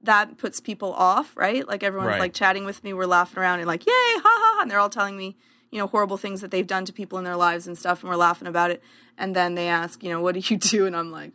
[0.05, 1.67] that puts people off, right?
[1.67, 2.21] Like everyone's Right.
[2.21, 4.79] like chatting with me, we're laughing around and like, "Yay, ha ha!" ha," and they're
[4.79, 5.37] all telling me,
[5.75, 8.09] you know, horrible things that they've done to people in their lives and stuff, and
[8.09, 8.81] we're laughing about it.
[9.19, 10.87] And then they ask, you know, what do you do?
[10.87, 11.33] And I'm like,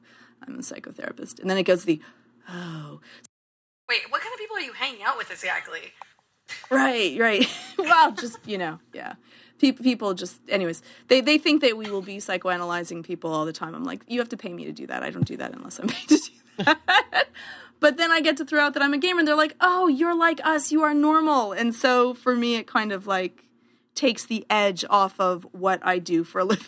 [0.48, 1.40] I'm a psychotherapist.
[1.42, 2.02] And then it goes the,
[2.50, 3.02] oh,
[3.90, 5.82] Wait, what kind of people are you hanging out with exactly?
[6.70, 7.46] Right, right.
[7.78, 9.16] well, just you know, yeah.
[9.58, 13.52] People, people just, anyways, they they think that we will be psychoanalyzing people all the
[13.52, 13.76] time.
[13.76, 15.04] I'm like, you have to pay me to do that.
[15.04, 17.28] I don't do that unless I'm paid to do that.
[17.80, 19.88] but then I get to throw out that I'm a gamer, and they're like, oh,
[19.88, 20.72] you're like us.
[20.72, 21.52] You are normal.
[21.52, 23.44] And so for me, it kind of like
[24.00, 26.66] takes the edge off of what I do for a living.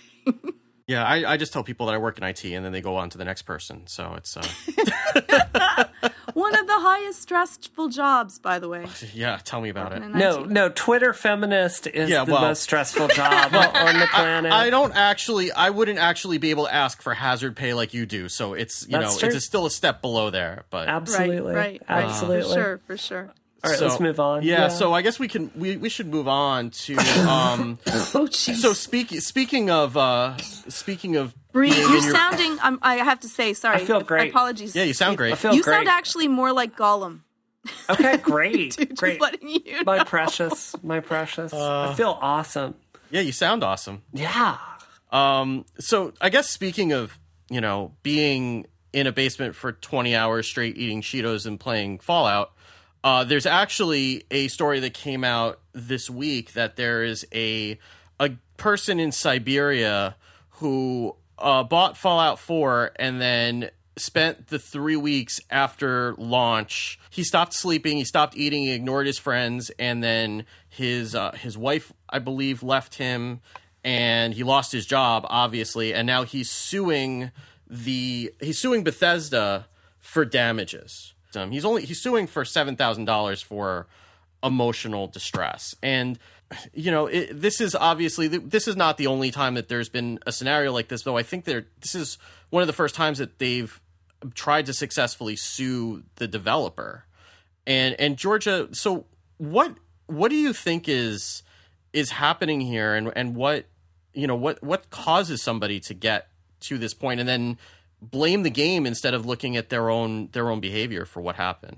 [0.88, 2.98] Yeah, I, I just tell people that I work in IT, and then they go
[2.98, 3.88] on to the next person.
[3.88, 4.42] So it's uh,
[6.34, 8.86] One of the highest stressful jobs, by the way.
[9.14, 9.40] yeah.
[9.44, 10.00] Tell me about it.
[10.02, 10.50] no, IT.
[10.50, 14.52] no, Twitter feminist is Yeah, the well- most stressful job on the planet.
[14.52, 15.52] I don't actually.
[15.52, 18.28] I wouldn't actually be able to ask for hazard pay like you do.
[18.28, 19.36] So it's you That's know true.
[19.36, 20.66] it's still a step below there.
[20.70, 22.06] But Absolutely, Right, right, right.
[22.06, 22.44] absolutely.
[22.54, 23.34] For sure, for sure.
[23.64, 24.44] All right, so- let's move on.
[24.44, 25.52] Yeah, So I guess we can.
[25.56, 26.96] We, we should move on to.
[27.28, 27.78] Um,
[28.14, 28.56] Oh, jeez.
[28.56, 32.58] so speaking speaking of uh, speaking of Bree, you're your- sounding.
[32.62, 33.78] Um, I have to say, sorry.
[33.78, 34.32] I feel great.
[34.32, 34.76] Apologies.
[34.76, 35.34] Yeah, you sound great.
[35.34, 35.76] I feel You great.
[35.76, 37.22] sound actually more like Gollum.
[37.90, 39.22] okay, great, Just great.
[39.22, 39.82] letting you know.
[39.86, 41.54] My precious, my precious.
[41.54, 42.74] Uh, I feel awesome.
[43.12, 44.02] Yeah, you sound awesome.
[44.14, 44.58] Yeah.
[45.12, 47.20] Um, so I guess speaking of,
[47.52, 52.52] you know, being in a basement for 20 hours straight eating Cheetos and playing Fallout,
[53.04, 57.80] uh, there's actually a story that came out this week that there is a
[58.20, 60.16] a person in Siberia
[60.52, 67.00] who uh, bought Fallout 4 and then spent the three weeks after launch.
[67.10, 71.58] He stopped sleeping, he stopped eating, he ignored his friends, and then his uh, his
[71.58, 73.42] wife, I believe, left him,
[73.84, 77.32] and he lost his job, obviously, and now he's suing
[77.68, 79.68] the he's suing Bethesda
[80.00, 81.14] for damages.
[81.38, 83.88] Um, he's only he's suing for seven thousand dollars for
[84.44, 85.76] emotional distress.
[85.82, 86.20] And
[86.74, 90.20] you know it, this is obviously this is not the only time that there's been
[90.28, 92.18] a scenario like this though i think there this is
[92.50, 93.80] one of the first times that they've
[94.34, 97.06] tried to successfully sue the developer.
[97.66, 99.06] And and georgia so
[99.38, 99.76] what
[100.08, 101.44] what do you think is
[101.94, 103.66] is happening here and and what
[104.14, 106.28] you know what what causes somebody to get
[106.62, 107.20] to this point?
[107.20, 107.58] And then
[108.02, 111.78] blame the game instead of looking at their own their own behavior for what happened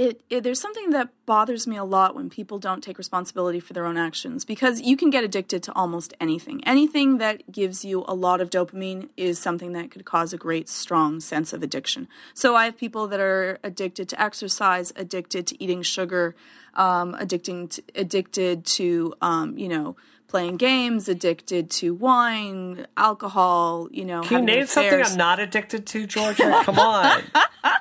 [0.00, 3.74] it, it there's something that bothers me a lot when people don't take responsibility for
[3.74, 6.62] their own actions because you can get addicted to almost anything.
[6.64, 10.70] Anything that gives you a lot of dopamine is something that could cause a great
[10.70, 12.08] strong sense of addiction.
[12.32, 16.34] So I have people that are addicted to exercise, addicted to eating sugar,
[16.74, 19.96] um, addicting to, addicted to um, you know
[20.30, 23.88] playing games, addicted to wine, alcohol.
[23.90, 25.02] You know, Can you having name something.
[25.02, 26.62] I'm not addicted to, Georgia?
[26.64, 27.22] Come on.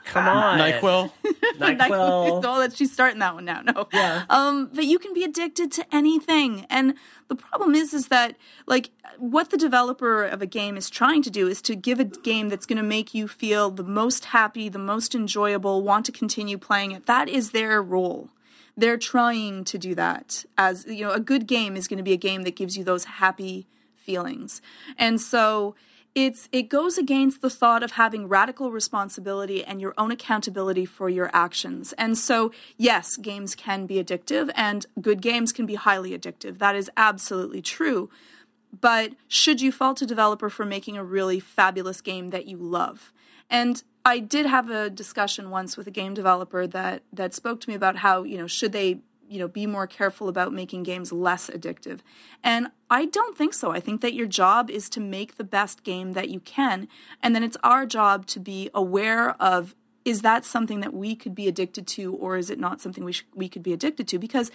[0.05, 0.59] Come on.
[0.59, 1.11] nyquil
[1.59, 2.41] NyQuil.
[2.43, 3.61] oh, that she's starting that one now.
[3.61, 3.87] No.
[3.93, 4.25] Yeah.
[4.29, 6.95] Um, but you can be addicted to anything, and
[7.27, 8.35] the problem is, is that
[8.65, 12.05] like what the developer of a game is trying to do is to give a
[12.05, 16.11] game that's going to make you feel the most happy, the most enjoyable, want to
[16.11, 17.05] continue playing it.
[17.05, 18.29] That is their role.
[18.79, 20.45] They're trying to do that.
[20.57, 22.83] As you know, a good game is going to be a game that gives you
[22.83, 24.61] those happy feelings,
[24.97, 25.75] and so
[26.15, 31.09] it's it goes against the thought of having radical responsibility and your own accountability for
[31.09, 31.93] your actions.
[31.93, 36.57] And so, yes, games can be addictive and good games can be highly addictive.
[36.57, 38.09] That is absolutely true.
[38.79, 43.11] But should you fault a developer for making a really fabulous game that you love?
[43.49, 47.69] And I did have a discussion once with a game developer that that spoke to
[47.69, 51.11] me about how, you know, should they you know be more careful about making games
[51.11, 51.99] less addictive.
[52.43, 53.71] And i don't think so.
[53.71, 56.87] I think that your job is to make the best game that you can
[57.21, 61.35] and then it's our job to be aware of is that something that we could
[61.35, 64.17] be addicted to or is it not something we sh- we could be addicted to?
[64.17, 64.51] Because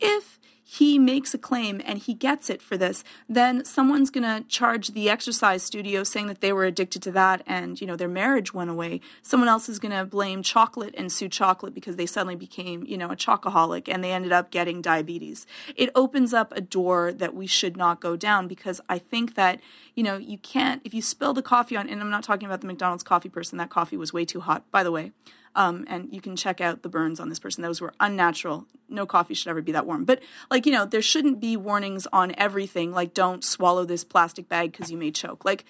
[0.00, 4.48] if he makes a claim and he gets it for this, then someone's going to
[4.48, 8.08] charge the exercise studio saying that they were addicted to that and, you know, their
[8.08, 9.02] marriage went away.
[9.20, 12.96] Someone else is going to blame chocolate and sue chocolate because they suddenly became, you
[12.96, 15.46] know, a chocoholic and they ended up getting diabetes.
[15.76, 19.60] It opens up a door that we should not go down because I think that,
[19.94, 22.62] you know, you can't, if you spill the coffee on, and I'm not talking about
[22.62, 25.12] the McDonald's coffee person, that coffee was way too hot, by the way.
[25.56, 27.62] Um, and you can check out the burns on this person.
[27.62, 28.66] Those were unnatural.
[28.88, 30.04] No coffee should ever be that warm.
[30.04, 34.48] But, like, you know, there shouldn't be warnings on everything, like, don't swallow this plastic
[34.48, 35.44] bag because you may choke.
[35.44, 35.64] Like,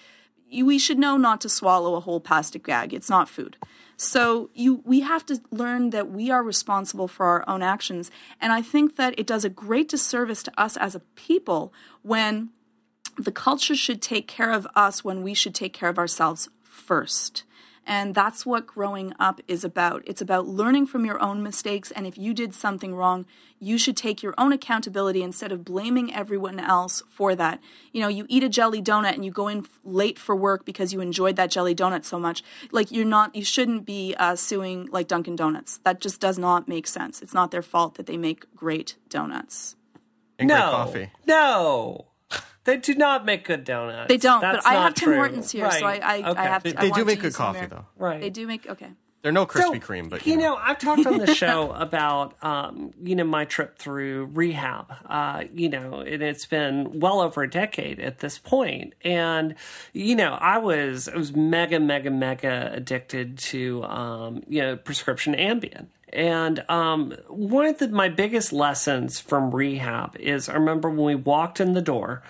[0.50, 2.94] we should know not to swallow a whole plastic bag.
[2.94, 3.56] It's not food.
[3.96, 8.10] So you we have to learn that we are responsible for our own actions.
[8.40, 12.50] And I think that it does a great disservice to us as a people when
[13.16, 17.44] the culture should take care of us when we should take care of ourselves first.
[17.86, 20.02] And that's what growing up is about.
[20.06, 21.90] It's about learning from your own mistakes.
[21.90, 23.26] And if you did something wrong,
[23.60, 27.60] you should take your own accountability instead of blaming everyone else for that.
[27.92, 30.92] You know, you eat a jelly donut and you go in late for work because
[30.92, 32.42] you enjoyed that jelly donut so much.
[32.72, 35.78] Like, you're not, you shouldn't be uh, suing like Dunkin' Donuts.
[35.84, 37.22] That just does not make sense.
[37.22, 39.76] It's not their fault that they make great donuts.
[40.38, 41.10] And great no, coffee.
[41.26, 42.06] no,
[42.64, 44.08] they do not make good donuts.
[44.08, 45.16] They don't, That's but I have Tim true.
[45.16, 46.40] Hortons here, so I, I, okay.
[46.40, 46.70] I have to.
[46.70, 47.68] They, I they want do to make good coffee, there.
[47.68, 47.86] though.
[47.96, 48.20] Right.
[48.20, 48.90] They do make, okay.
[49.24, 52.92] They're no Krispy So, Kreme, but you know, I've talked on the show about um,
[53.02, 54.92] you know my trip through rehab.
[55.06, 59.54] Uh, you know, and it's been well over a decade at this point, and
[59.94, 65.32] you know, I was I was mega, mega, mega addicted to um, you know prescription
[65.34, 65.86] Ambien.
[66.14, 71.14] And um, one of the, my biggest lessons from rehab is I remember when we
[71.16, 72.22] walked in the door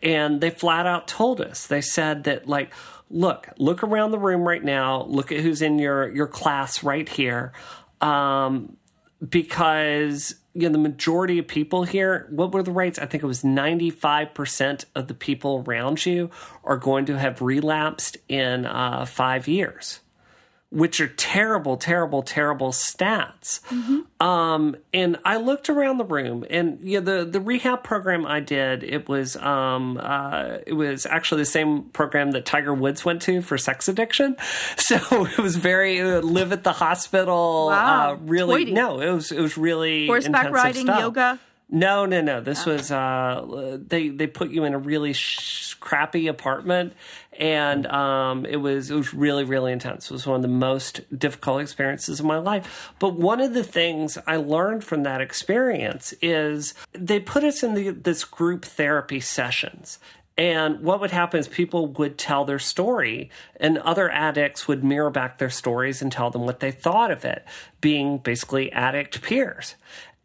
[0.00, 2.72] and they flat out told us, they said that, like,
[3.10, 7.08] look, look around the room right now, look at who's in your, your class right
[7.08, 7.52] here.
[8.00, 8.76] Um,
[9.28, 12.98] because you know the majority of people here what were the rates?
[12.98, 16.30] I think it was 95% of the people around you
[16.64, 20.00] are going to have relapsed in uh, five years
[20.72, 23.60] which are terrible, terrible, terrible stats.
[24.22, 28.82] Um, and I looked around the room, and yeah, the the rehab program I did
[28.82, 33.42] it was um, uh, it was actually the same program that Tiger Woods went to
[33.42, 34.36] for sex addiction.
[34.76, 37.66] So it was very uh, live at the hospital.
[37.68, 38.12] Wow.
[38.12, 38.72] Uh, really, Toity.
[38.72, 41.00] no, it was it was really Horseback riding, stuff.
[41.00, 41.38] yoga.
[41.74, 42.42] No, no, no.
[42.42, 46.92] This was uh, they they put you in a really sh- crappy apartment,
[47.38, 50.10] and um, it was it was really really intense.
[50.10, 52.92] It was one of the most difficult experiences of my life.
[52.98, 57.72] But one of the things I learned from that experience is they put us in
[57.72, 59.98] the, this group therapy sessions.
[60.38, 65.10] And what would happen is people would tell their story, and other addicts would mirror
[65.10, 67.44] back their stories and tell them what they thought of it,
[67.82, 69.74] being basically addict peers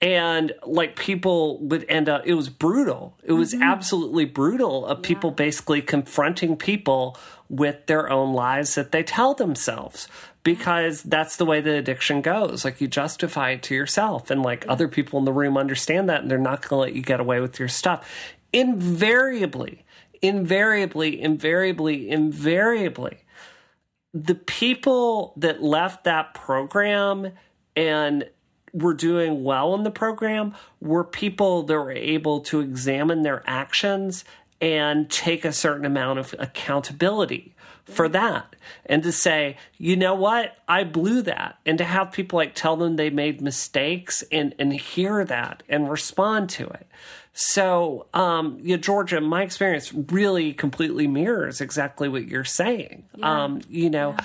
[0.02, 3.18] and like people would end up uh, it was brutal.
[3.24, 3.64] It was mm-hmm.
[3.64, 7.18] absolutely brutal of people basically confronting people
[7.50, 10.08] with their own lies that they tell themselves
[10.44, 12.64] because that's the way the addiction goes.
[12.64, 16.22] Like you justify it to yourself and like other people in the room understand that
[16.22, 18.08] and they're not going to let you get away with your stuff.
[18.54, 19.84] Invariably
[20.22, 23.18] invariably invariably invariably
[24.14, 27.32] the people that left that program
[27.76, 28.28] and
[28.78, 34.24] were doing well in the program were people that were able to examine their actions
[34.62, 37.54] and take a certain amount of accountability
[37.86, 40.58] for that and to say you know what?
[40.68, 41.58] I blew that.
[41.66, 45.90] And to have people like tell them they made mistakes and and hear that and
[45.90, 46.88] respond to it.
[47.34, 53.04] So um yeah georgia my experience really completely mirrors exactly what you're saying.
[53.22, 54.18] Um you know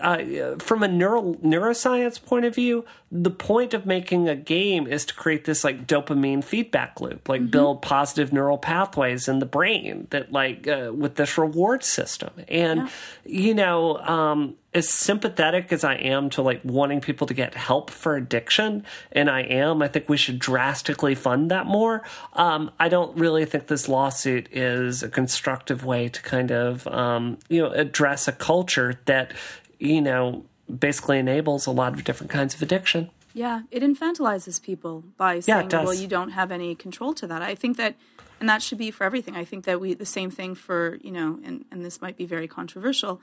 [0.00, 5.06] uh, from a neuro neuroscience point of view, the point of making a game is
[5.06, 10.08] to create this like dopamine feedback loop, like build positive neural pathways in the brain
[10.10, 12.30] that like uh, with this reward system.
[12.48, 12.90] And
[13.24, 17.90] you know, um, as sympathetic as I am to like wanting people to get help
[17.90, 22.02] for addiction, and I am, I think we should drastically fund that more.
[22.32, 27.38] Um, I don't really think this lawsuit is a constructive way to kind of um,
[27.48, 29.32] you know address a culture that
[29.84, 30.44] you know,
[30.78, 33.10] basically enables a lot of different kinds of addiction.
[33.32, 35.84] Yeah, it infantilizes people by saying, does.
[35.84, 37.96] "Well, you don't have any control to that." I think that,
[38.38, 39.36] and that should be for everything.
[39.36, 42.26] I think that we the same thing for you know, and and this might be
[42.26, 43.20] very controversial,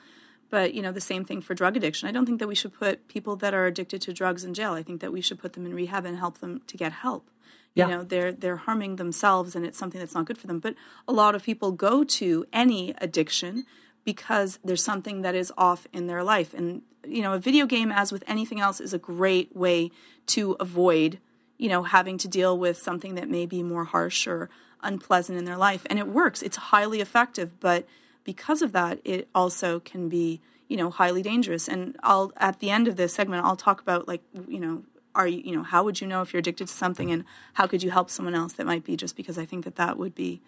[0.50, 2.10] but you know, the same thing for drug addiction.
[2.10, 4.74] I don't think that we should put people that are addicted to drugs in jail.
[4.74, 7.30] I think that we should put them in rehab and help them to get help.
[7.74, 7.88] Yeah.
[7.88, 10.60] You know, they're they're harming themselves, and it's something that's not good for them.
[10.60, 10.76] But
[11.08, 13.66] a lot of people go to any addiction
[14.04, 16.54] because there's something that is off in their life.
[16.54, 19.92] And, you know, a video game, as with anything else, is a great way
[20.28, 21.20] to avoid,
[21.58, 24.50] you know, having to deal with something that may be more harsh or
[24.82, 25.86] unpleasant in their life.
[25.90, 27.60] And it works, it's highly effective.
[27.60, 27.86] But
[28.24, 31.68] because of that, it also can be, you know, highly dangerous.
[31.68, 34.84] And I'll, at the end of this segment, I'll talk about, like, you know,
[35.14, 37.68] are you, you know, how would you know if you're addicted to something and how
[37.68, 40.16] could you help someone else that might be just because I think that that would
[40.16, 40.42] be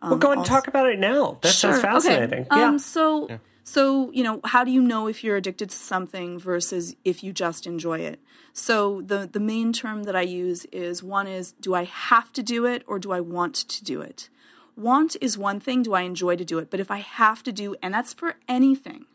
[0.00, 1.38] um, well, go ahead and talk about it now.
[1.42, 1.72] That sure.
[1.72, 2.46] sounds fascinating.
[2.50, 2.62] Okay.
[2.62, 2.78] Um.
[2.78, 3.38] So, yeah.
[3.64, 7.32] so you know, how do you know if you're addicted to something versus if you
[7.32, 8.20] just enjoy it?
[8.52, 12.42] So the the main term that I use is one is do I have to
[12.42, 14.28] do it or do I want to do it?
[14.76, 15.82] Want is one thing.
[15.82, 16.70] Do I enjoy to do it?
[16.70, 19.06] But if I have to do, and that's for anything,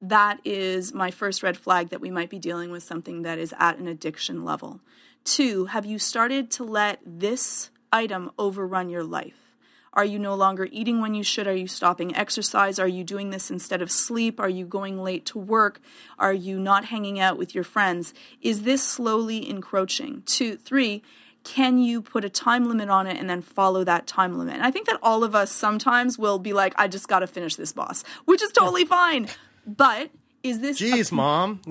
[0.00, 3.54] that is my first red flag that we might be dealing with something that is
[3.58, 4.80] at an addiction level.
[5.24, 9.45] Two, have you started to let this item overrun your life?
[9.96, 11.46] Are you no longer eating when you should?
[11.46, 12.78] Are you stopping exercise?
[12.78, 14.38] Are you doing this instead of sleep?
[14.38, 15.80] Are you going late to work?
[16.18, 18.12] Are you not hanging out with your friends?
[18.42, 20.22] Is this slowly encroaching?
[20.26, 21.02] Two, three,
[21.44, 24.54] can you put a time limit on it and then follow that time limit?
[24.54, 27.26] And I think that all of us sometimes will be like, I just got to
[27.26, 29.28] finish this boss, which is totally fine.
[29.66, 30.10] But
[30.42, 30.78] is this.
[30.78, 31.62] Jeez, a- mom.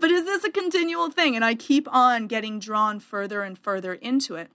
[0.00, 1.36] but is this a continual thing?
[1.36, 4.50] And I keep on getting drawn further and further into it.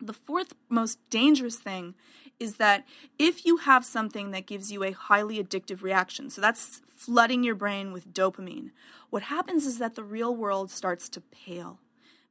[0.00, 1.94] The fourth most dangerous thing
[2.40, 2.84] is that
[3.18, 7.54] if you have something that gives you a highly addictive reaction, so that's flooding your
[7.54, 8.70] brain with dopamine,
[9.10, 11.78] what happens is that the real world starts to pale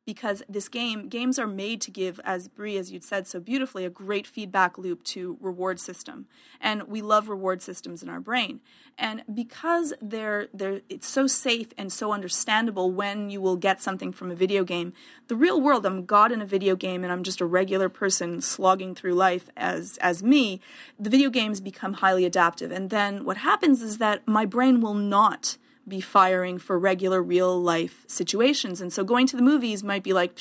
[0.06, 3.86] because this game games are made to give as Brie as you'd said so beautifully
[3.86, 6.26] a great feedback loop to reward system.
[6.60, 8.62] And we love reward systems in our brain.
[8.98, 14.12] And because they're they're it's so safe and so understandable when you will get something
[14.12, 14.94] from a video game
[15.28, 18.42] the real world I'm god in a video game and I'm just a regular person
[18.42, 20.62] slogging through life as as me
[21.00, 22.72] the video games become highly adaptive.
[22.72, 25.58] And then what happens is that my brain will not
[25.88, 28.82] be firing for regular real life situations.
[28.82, 30.38] And so going to the movies might be like,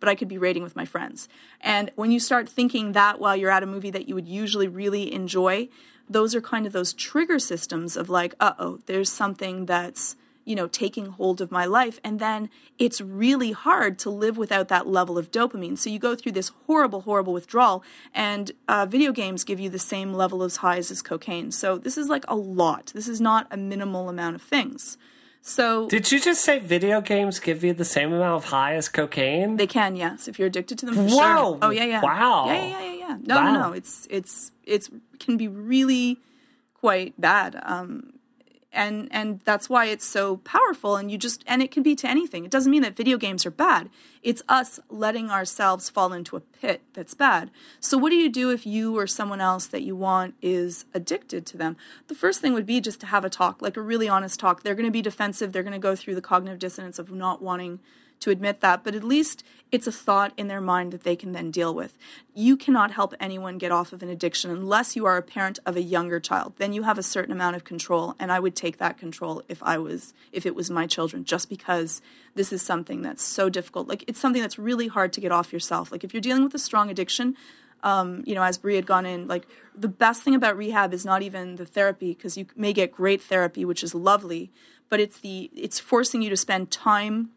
[0.00, 1.28] but I could be raiding with my friends.
[1.60, 4.68] And when you start thinking that while you're at a movie that you would usually
[4.68, 5.68] really enjoy,
[6.08, 10.16] those are kind of those trigger systems of like, uh oh, there's something that's
[10.48, 12.00] you know, taking hold of my life.
[12.02, 15.76] And then it's really hard to live without that level of dopamine.
[15.76, 17.84] So you go through this horrible, horrible withdrawal,
[18.14, 21.50] and uh, video games give you the same level of highs as cocaine.
[21.52, 22.92] So this is like a lot.
[22.94, 24.96] This is not a minimal amount of things.
[25.42, 28.88] So did you just say video games give you the same amount of high as
[28.88, 29.56] cocaine?
[29.56, 30.94] They can, yes, if you're addicted to them.
[30.94, 31.08] For Whoa!
[31.08, 31.58] Sure.
[31.60, 32.00] Oh yeah, yeah.
[32.00, 32.46] Wow.
[32.46, 33.18] Yeah, yeah, yeah, yeah.
[33.22, 33.52] No, wow.
[33.52, 33.72] no, no.
[33.72, 36.18] It's it's it's can be really
[36.74, 37.60] quite bad.
[37.62, 38.17] Um,
[38.72, 42.08] and and that's why it's so powerful and you just and it can be to
[42.08, 42.44] anything.
[42.44, 43.88] It doesn't mean that video games are bad.
[44.22, 47.50] It's us letting ourselves fall into a pit that's bad.
[47.80, 51.46] So what do you do if you or someone else that you want is addicted
[51.46, 51.76] to them?
[52.08, 54.62] The first thing would be just to have a talk like a really honest talk.
[54.62, 55.52] They're going to be defensive.
[55.52, 57.80] They're going to go through the cognitive dissonance of not wanting
[58.20, 61.32] to admit that, but at least it's a thought in their mind that they can
[61.32, 61.98] then deal with.
[62.34, 65.76] You cannot help anyone get off of an addiction unless you are a parent of
[65.76, 66.54] a younger child.
[66.56, 69.62] Then you have a certain amount of control, and I would take that control if
[69.62, 72.00] I was if it was my children just because
[72.34, 73.88] this is something that's so difficult.
[73.88, 75.92] Like it's something that's really hard to get off yourself.
[75.92, 77.36] Like if you're dealing with a strong addiction,
[77.82, 81.04] um, you know, as Brie had gone in, like the best thing about rehab is
[81.04, 84.50] not even the therapy because you may get great therapy, which is lovely,
[84.88, 87.30] but it's the it's forcing you to spend time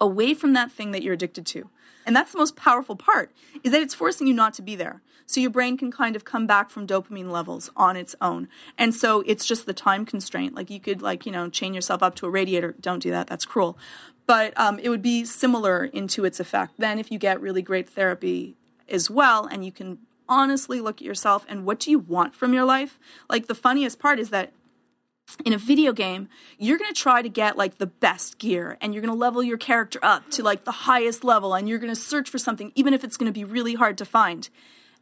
[0.00, 1.70] away from that thing that you're addicted to.
[2.04, 3.32] And that's the most powerful part
[3.64, 5.02] is that it's forcing you not to be there.
[5.26, 8.48] So your brain can kind of come back from dopamine levels on its own.
[8.78, 10.54] And so it's just the time constraint.
[10.54, 12.76] Like you could like, you know, chain yourself up to a radiator.
[12.80, 13.26] Don't do that.
[13.26, 13.76] That's cruel.
[14.26, 16.74] But um, it would be similar into its effect.
[16.78, 18.54] Then if you get really great therapy
[18.88, 22.52] as well and you can honestly look at yourself and what do you want from
[22.54, 22.98] your life?
[23.28, 24.52] Like the funniest part is that
[25.44, 28.94] in a video game, you're going to try to get like the best gear and
[28.94, 31.94] you're going to level your character up to like the highest level and you're going
[31.94, 34.48] to search for something, even if it's going to be really hard to find.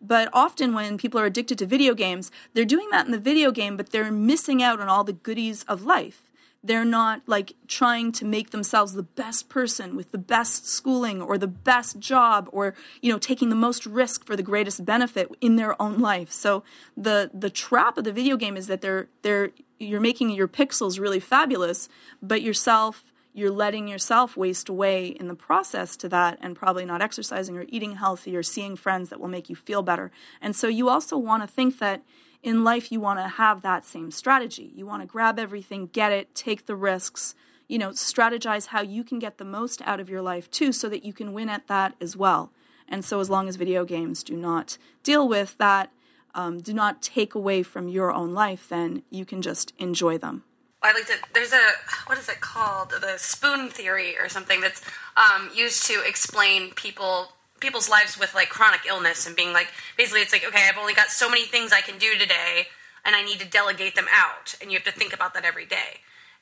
[0.01, 3.51] But often, when people are addicted to video games, they're doing that in the video
[3.51, 6.23] game, but they're missing out on all the goodies of life.
[6.65, 11.37] They're not like trying to make themselves the best person with the best schooling or
[11.37, 15.57] the best job or you know taking the most risk for the greatest benefit in
[15.57, 16.33] their own life.
[16.33, 16.65] So
[16.97, 20.99] the the trap of the video game is that they're they're you're making your pixels
[20.99, 21.89] really fabulous,
[22.23, 23.05] but yourself
[23.37, 27.67] you're letting yourself waste away in the process to that and probably not exercising or
[27.69, 30.13] eating healthy or seeing friends that will make you feel better.
[30.41, 32.03] And so you also want to think that
[32.45, 34.71] in life you want to have that same strategy.
[34.77, 37.35] You want to grab everything, get it, take the risks,
[37.67, 40.89] you know, strategize how you can get the most out of your life too so
[40.91, 42.53] that you can win at that as well.
[42.87, 45.91] And so as long as video games do not deal with that
[46.35, 50.43] um, do not take away from your own life, then you can just enjoy them.
[50.83, 51.15] I like to.
[51.33, 51.63] There's a
[52.07, 52.91] what is it called?
[52.91, 54.83] The spoon theory or something that's
[55.17, 57.29] um, used to explain people
[57.61, 60.95] people's lives with like chronic illness and being like basically it's like okay I've only
[60.95, 62.67] got so many things I can do today
[63.05, 65.67] and I need to delegate them out and you have to think about that every
[65.67, 66.01] day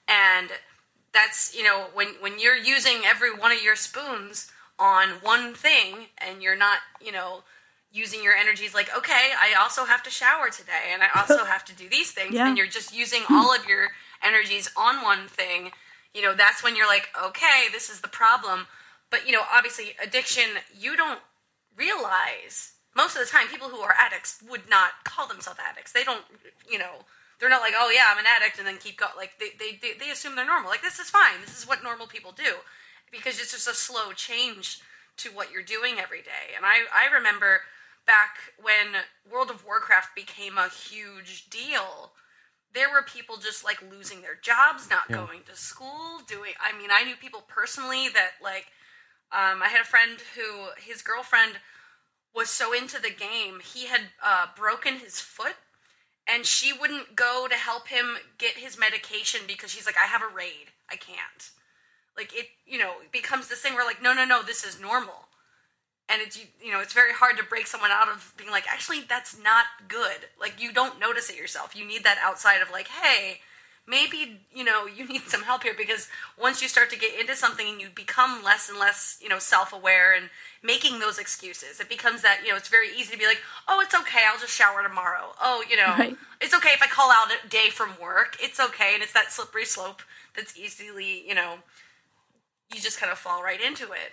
[0.09, 0.49] and
[1.13, 6.07] that's you know when when you're using every one of your spoons on one thing
[6.19, 7.43] and you're not you know
[7.93, 11.65] using your energies like okay I also have to shower today and I also have
[11.67, 12.49] to do these things Yeah.
[12.49, 13.89] and you're just using all of your
[14.25, 15.71] energies on one thing
[16.15, 18.67] you know that's when you're like okay this is the problem
[19.13, 20.43] but you know obviously addiction
[20.77, 21.21] you don't
[21.77, 25.93] realize most of the time people who are addicts would not call themselves addicts.
[25.93, 26.25] They don't
[26.69, 27.07] you know
[27.39, 29.79] they're not like oh yeah i'm an addict and then keep going like they, they,
[29.81, 30.71] they, they assume they're normal.
[30.71, 31.41] Like this is fine.
[31.41, 32.55] This is what normal people do
[33.13, 34.81] because it's just a slow change
[35.19, 36.57] to what you're doing every day.
[36.57, 37.61] And i, I remember
[38.07, 42.13] back when world of warcraft became a huge deal
[42.75, 46.89] there were people just like losing their jobs not going to school doing i mean
[46.91, 48.67] i knew people personally that like
[49.33, 51.55] um, i had a friend who his girlfriend
[52.35, 55.57] was so into the game he had uh, broken his foot
[56.26, 60.22] and she wouldn't go to help him get his medication because she's like i have
[60.22, 60.68] a raid.
[60.91, 61.51] I can't.
[62.16, 64.80] Like it you know it becomes this thing where like no no no this is
[64.80, 65.28] normal.
[66.09, 68.70] And it's you- you know it's very hard to break someone out of being like
[68.70, 70.28] actually that's not good.
[70.39, 71.74] Like you don't notice it yourself.
[71.74, 73.41] You need that outside of like hey
[73.87, 76.09] maybe you know you need some help here because
[76.41, 79.39] once you start to get into something and you become less and less you know
[79.39, 80.30] self-aware and
[80.62, 83.80] making those excuses it becomes that you know it's very easy to be like oh
[83.80, 86.16] it's okay i'll just shower tomorrow oh you know Right.
[86.41, 89.33] it's okay if i call out a day from work it's okay and it's that
[89.33, 90.03] slippery slope
[90.37, 91.57] that's easily you know
[92.72, 94.12] you just kind of fall right into it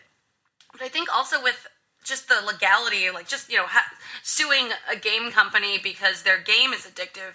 [0.71, 1.67] but I think also with
[2.03, 3.91] just the legality, like just you know ha-
[4.23, 7.33] suing a game company because their game is addictive,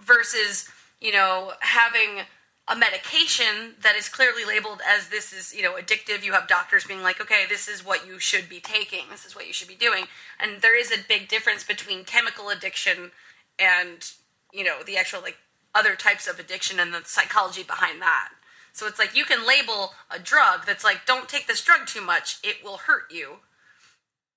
[0.00, 0.68] versus
[1.00, 2.24] you know having
[2.66, 6.24] a medication that is clearly labeled as this is you know addictive.
[6.24, 9.34] You have doctors being like, okay, this is what you should be taking, this is
[9.36, 10.04] what you should be doing,
[10.40, 13.10] and there is a big difference between chemical addiction
[13.58, 14.10] and
[14.52, 15.36] you know the actual like
[15.74, 18.30] other types of addiction and the psychology behind that.
[18.72, 22.00] So it's like you can label a drug that's like, don't take this drug too
[22.00, 23.36] much, it will hurt you.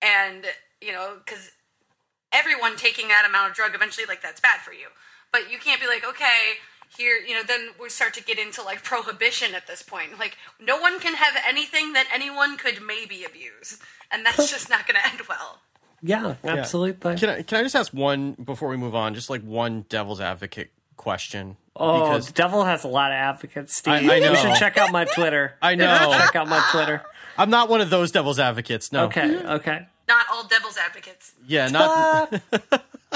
[0.01, 0.45] And,
[0.79, 1.51] you know, because
[2.31, 4.87] everyone taking that amount of drug eventually, like, that's bad for you.
[5.41, 6.53] But you can't be like, okay,
[6.97, 10.17] here, you know, then we start to get into like prohibition at this point.
[10.19, 13.79] Like, no one can have anything that anyone could maybe abuse.
[14.11, 15.59] And that's just not going to end well.
[16.01, 17.15] Yeah, absolutely.
[17.17, 19.15] Can I can I just ask one before we move on?
[19.15, 21.57] Just like one devil's advocate question.
[21.75, 23.93] Oh, because the devil has a lot of advocates, Steve.
[23.93, 24.31] I- I know.
[24.31, 25.55] You should check out my Twitter.
[25.61, 26.15] I know.
[26.17, 27.01] check out my Twitter.
[27.37, 28.91] I'm not one of those devil's advocates.
[28.91, 29.05] No.
[29.05, 29.87] Okay, okay.
[30.07, 31.33] Not all devil's advocates.
[31.47, 32.41] Yeah, not.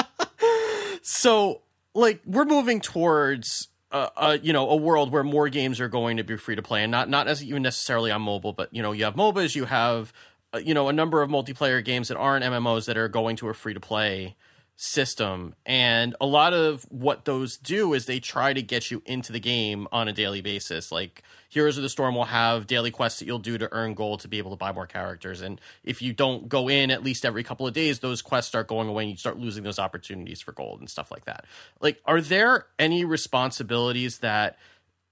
[1.04, 1.62] so,
[1.94, 6.18] like, we're moving towards, uh, uh, you know, a world where more games are going
[6.18, 8.82] to be free to play, and not not as even necessarily on mobile, but you
[8.82, 10.14] know, you have MOBAs, you have,
[10.54, 13.50] uh, you know, a number of multiplayer games that aren't MMOs that are going to
[13.50, 14.36] a free to play
[14.76, 19.32] system, and a lot of what those do is they try to get you into
[19.32, 21.24] the game on a daily basis, like.
[21.50, 24.30] Heroes of the Storm will have daily quests that you'll do to earn gold to
[24.30, 25.42] be able to buy more characters.
[25.42, 28.70] And if you don't go in at least every couple of days, those quests start
[28.70, 31.44] going away and you start losing those opportunities for gold and stuff like that.
[31.82, 34.60] Like, are there any responsibilities that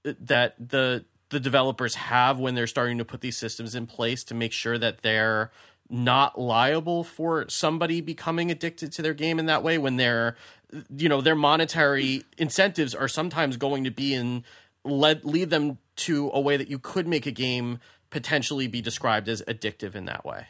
[0.05, 4.33] that the the developers have when they're starting to put these systems in place to
[4.33, 5.51] make sure that they're
[5.89, 10.35] not liable for somebody becoming addicted to their game in that way when their
[10.95, 14.43] you know their monetary incentives are sometimes going to be in
[14.83, 17.79] lead lead them to a way that you could make a game
[18.09, 20.47] potentially be described as addictive in that way.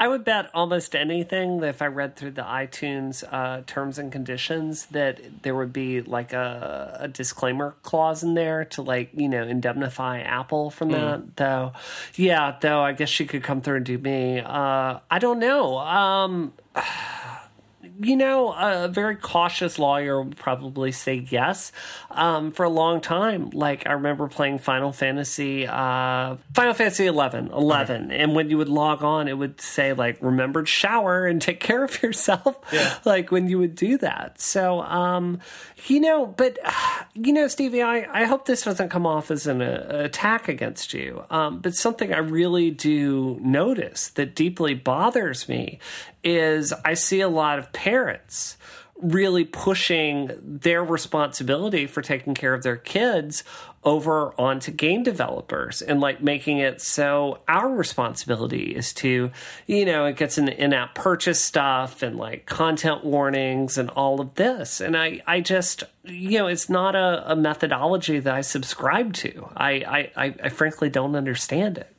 [0.00, 4.10] I would bet almost anything that if I read through the iTunes uh, terms and
[4.10, 9.28] conditions that there would be like a, a disclaimer clause in there to like you
[9.28, 11.36] know indemnify Apple from that.
[11.36, 11.74] Though,
[12.14, 14.40] yeah, though I guess she could come through and do me.
[14.40, 15.76] Uh, I don't know.
[15.76, 16.54] Um,
[18.02, 21.70] you know, a very cautious lawyer would probably say yes.
[22.10, 27.50] Um, for a long time, like I remember playing Final Fantasy, uh, Final Fantasy 11,
[27.52, 31.42] 11, and when you would log on, it would say like, "Remember to shower and
[31.42, 32.58] take care of yourself."
[33.04, 34.40] like when you would do that.
[34.40, 35.40] So, um,
[35.86, 36.58] you know, but
[37.14, 40.94] you know, Stevie, I, I hope this doesn't come off as an uh, attack against
[40.94, 41.24] you.
[41.30, 45.78] Um, but something I really do notice that deeply bothers me
[46.22, 48.56] is I see a lot of parents
[49.02, 53.44] really pushing their responsibility for taking care of their kids
[53.82, 59.30] over onto game developers and like making it so our responsibility is to,
[59.66, 64.20] you know, it gets in in app purchase stuff and like content warnings and all
[64.20, 64.82] of this.
[64.82, 69.48] And I, I just, you know, it's not a, a methodology that I subscribe to.
[69.56, 71.96] I, I, I frankly don't understand it.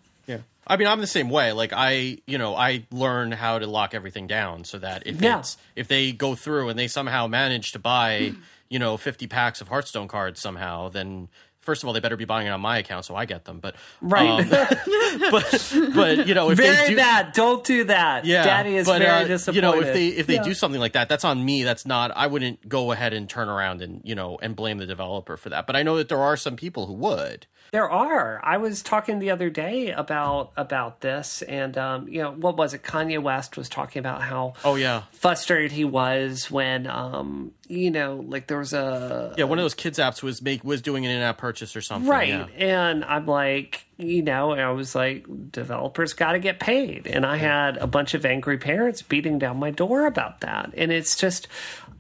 [0.72, 0.74] Yeah.
[0.74, 1.52] I mean, I'm the same way.
[1.52, 5.40] Like I, you know, I learn how to lock everything down so that if Yeah.
[5.40, 8.34] it's if they go through and they somehow manage to buy,
[8.70, 11.28] you know, 50 packs of Hearthstone cards somehow, then
[11.60, 13.60] first of all they better be buying it on my account so I get them.
[13.60, 14.50] But Right.
[15.30, 17.34] but but you know, if very they do, bad.
[17.34, 18.26] Don't do that.
[18.26, 19.56] yeah, Daddy is but, very uh, disappointed.
[19.58, 21.64] You know, if they if they do something like that, that's on me.
[21.64, 22.12] That's not.
[22.16, 25.50] I wouldn't go ahead and turn around and you know and blame the developer for
[25.50, 25.68] that.
[25.68, 27.46] But I know that there are some people who would.
[27.72, 28.42] There are.
[28.44, 32.74] I was talking the other day about about this, and um, you know, what was
[32.74, 32.84] it?
[32.84, 38.26] Kanye West was talking about how Oh yeah, frustrated he was when, um, you know,
[38.28, 39.46] like there was a yeah.
[39.46, 42.10] One of those kids apps was make was doing an in-app purchase or something.
[42.10, 42.48] right, yeah.
[42.58, 47.26] and I'm like, you know, and I was like, developers got to get paid, and
[47.26, 51.16] I had a bunch of angry parents beating down my door about that, and it's
[51.16, 51.48] just,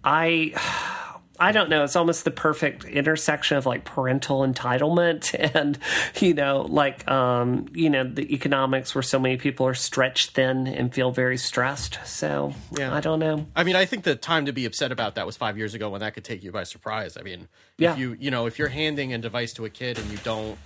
[0.03, 0.51] I.
[1.41, 1.83] I don't know.
[1.83, 5.77] It's almost the perfect intersection of like parental entitlement and,
[6.19, 10.67] you know, like, um, you know, the economics where so many people are stretched thin
[10.67, 11.97] and feel very stressed.
[12.05, 12.93] So, Yeah.
[12.93, 13.47] I don't know.
[13.55, 15.89] I mean, I think the time to be upset about that was five years ago
[15.89, 17.17] when that could take you by surprise.
[17.17, 17.93] I mean, Yeah.
[17.93, 20.57] if you you know if you're handing a device to a kid and you don't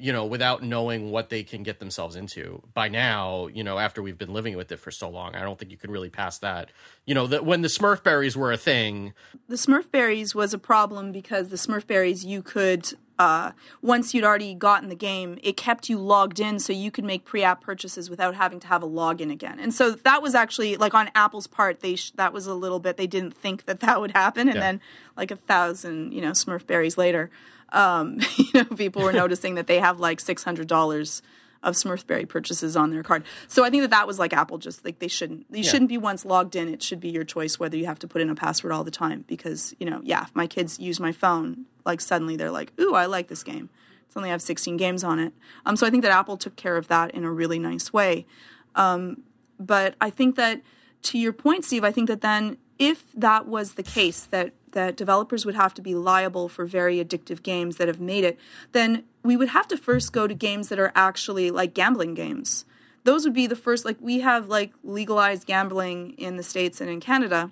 [0.00, 4.02] you know without knowing what they can get themselves into by now you know after
[4.02, 6.38] we've been living with it for so long i don't think you can really pass
[6.38, 6.70] that
[7.06, 9.12] you know that when the smurf berries were a thing
[9.48, 13.50] the Smurf berries was a problem because the Smurf berries you could uh,
[13.82, 17.24] once you'd already gotten the game, it kept you logged in so you could make
[17.26, 19.60] pre-app purchases without having to have a login again.
[19.60, 22.78] And so that was actually like on Apple's part, they sh- that was a little
[22.78, 24.60] bit they didn't think that that would happen, and Yeah.
[24.62, 24.80] then
[25.18, 27.28] like a thousand you know Smurf berries later,
[27.72, 31.22] um, you know people were noticing that they have like six hundred dollars
[31.62, 33.22] of Smurfberry purchases on their card.
[33.46, 35.98] So I think that that was like Apple just like they shouldn't you shouldn't be
[35.98, 36.68] once logged in.
[36.68, 38.90] It should be your choice whether you have to put in a password all the
[38.90, 42.72] time because you know yeah if my kids use my phone like suddenly they're like
[42.80, 43.68] ooh I like this game.
[44.06, 45.32] It's only have 16 games on it.
[45.64, 48.26] Um, so I think that Apple took care of that in a really nice way.
[48.74, 49.22] Um,
[49.60, 50.62] but I think that
[51.02, 54.96] to your point, Steve, I think that then if that was the case that that
[54.96, 58.38] developers would have to be liable for very addictive games that have made it,
[58.72, 62.64] then we would have to first go to games that are actually like gambling games.
[63.04, 66.90] Those would be the first like we have like legalized gambling in the states and
[66.90, 67.50] in Canada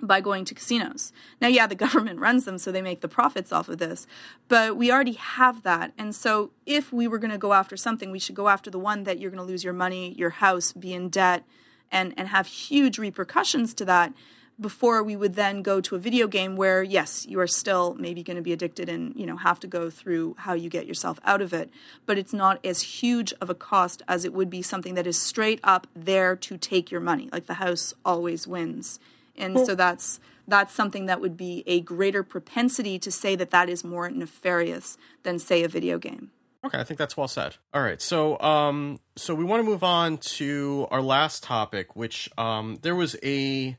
[0.00, 1.12] by going to casinos.
[1.40, 4.06] Now, yeah, the government runs them, so they make the profits off of this,
[4.48, 5.92] but we already have that.
[5.98, 8.78] And so, if we were going to go after something, we should go after the
[8.78, 11.44] one that you're going to lose your money, your house, be in debt,
[11.90, 14.12] and, and have huge repercussions to that
[14.60, 18.22] before we would then go to a video game where yes you are still maybe
[18.22, 21.20] going to be addicted and you know have to go through how you get yourself
[21.24, 21.70] out of it.
[22.06, 25.20] But it's not as huge of a cost as it would be something that is
[25.20, 27.28] straight up there to take your money.
[27.32, 28.98] Like the house always wins.
[29.36, 33.68] And so that's that's something that would be a greater propensity to say that that
[33.68, 36.30] is more nefarious than say a video game.
[36.64, 37.56] Okay, I think that's well said.
[37.72, 42.28] All right, so um, so we want to move on to our last topic, which
[42.36, 43.76] um, there was a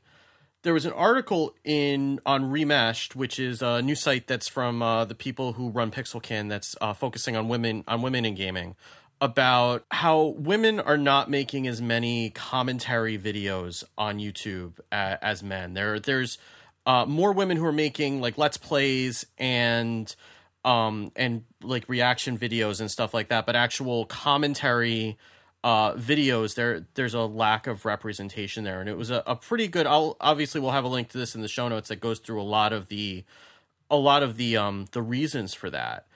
[0.62, 5.04] there was an article in on Remeshed, which is a new site that's from uh,
[5.04, 8.76] the people who run Pixelkin, that's uh, focusing on women on women in gaming,
[9.20, 15.74] about how women are not making as many commentary videos on YouTube uh, as men.
[15.74, 16.38] There, there's
[16.86, 20.14] uh, more women who are making like let's plays and
[20.64, 25.16] um and like reaction videos and stuff like that but actual commentary
[25.62, 28.80] uh videos there there's a lack of representation there.
[28.80, 31.34] And it was a, a pretty good i'll obviously we'll have a link to this
[31.34, 33.24] in the show notes that goes through a lot of the
[33.90, 36.06] a lot of the um the reasons for that.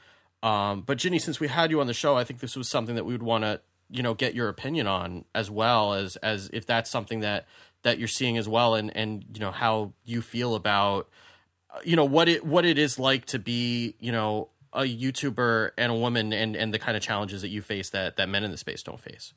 [0.43, 2.95] Um but ginny since we had you on the show i think this was something
[2.95, 6.51] that we would want to you know get your opinion on as well as as
[6.53, 7.47] if that's something that
[7.83, 11.09] that you're seeing as well and and you know how you feel about
[11.85, 15.93] you know what it what it is like to be you know a YouTuber and
[15.93, 18.51] a woman and and the kind of challenges that you face that that men in
[18.51, 19.33] the space don't face.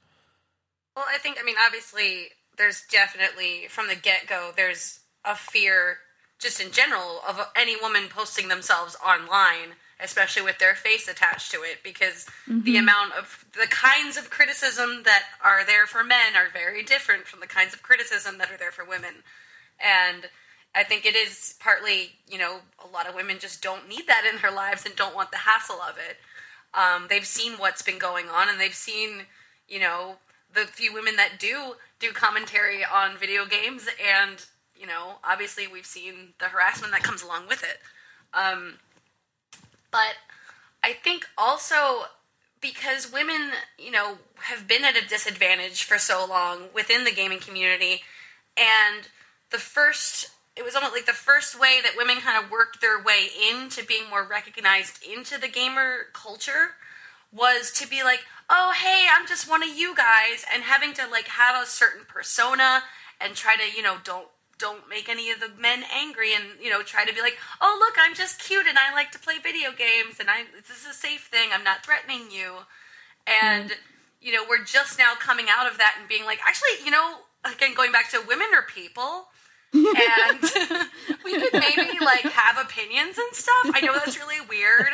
[0.97, 5.97] Well, I think, I mean, obviously, there's definitely, from the get go, there's a fear,
[6.39, 11.61] just in general, of any woman posting themselves online, especially with their face attached to
[11.61, 12.77] it, because the mm-hmm.
[12.77, 17.41] amount of, the kinds of criticism that are there for men are very different from
[17.41, 19.21] the kinds of criticism that are there for women.
[19.79, 20.29] And
[20.77, 24.29] I think it is partly, you know, a lot of women just don't need that
[24.31, 26.17] in their lives and don't want the hassle of it.
[26.73, 29.23] Um, they've seen what's been going on and they've seen,
[29.67, 30.17] you know,
[30.53, 34.45] the few women that do do commentary on video games and
[34.79, 37.79] you know, obviously we've seen the harassment that comes along with it.
[38.33, 38.75] Um,
[39.91, 40.15] but
[40.83, 42.03] I think also
[42.61, 47.39] because women, you know, have been at a disadvantage for so long within the gaming
[47.39, 48.01] community,
[48.55, 49.07] and
[49.51, 53.01] the first, it was almost like the first way that women kind of worked their
[53.01, 56.75] way into being more recognized into the gamer culture
[57.31, 61.07] was to be like, oh, hey, I'm just one of you guys, and having to
[61.07, 62.83] like have a certain persona
[63.19, 64.27] and try to, you know, don't
[64.57, 67.77] don't make any of the men angry and you know try to be like oh
[67.79, 70.87] look i'm just cute and i like to play video games and i this is
[70.89, 71.49] a safe thing.
[71.53, 72.65] I'm not threatening you.
[73.27, 73.81] And mm-hmm.
[74.19, 77.17] you know we're just now coming out of that and being like actually you know
[77.45, 79.27] again going back to women are people
[79.73, 80.41] and
[81.23, 83.71] we could maybe like have opinions and stuff.
[83.73, 84.93] I know that's really weird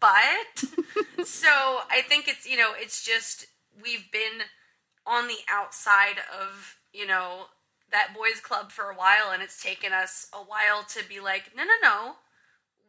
[0.00, 0.64] but
[1.26, 3.44] so i think it's you know it's just
[3.82, 4.40] we've been
[5.06, 7.46] on the outside of you know
[7.90, 11.50] that boys club for a while and it's taken us a while to be like
[11.56, 12.12] no no no.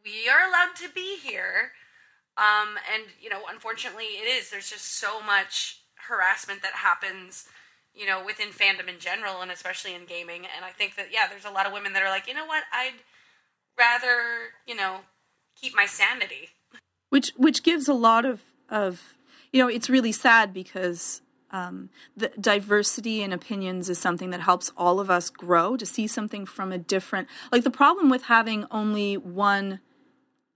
[0.04, 1.72] We are allowed to be here.
[2.36, 4.50] Um, and you know unfortunately it is.
[4.50, 7.46] There's just so much harassment that happens
[7.94, 10.46] you know within fandom in general and especially in gaming.
[10.56, 12.46] And i think that yeah there's a lot of women that are like you know
[12.46, 12.64] what?
[12.72, 12.94] I'd
[13.78, 15.00] rather you know
[15.60, 16.50] keep my sanity.
[17.10, 19.14] Which which gives a lot of of
[19.52, 21.22] you know it's really sad because
[21.52, 26.06] um, the diversity in opinions is something that helps all of us grow to see
[26.06, 29.80] something from a different like the problem with having only one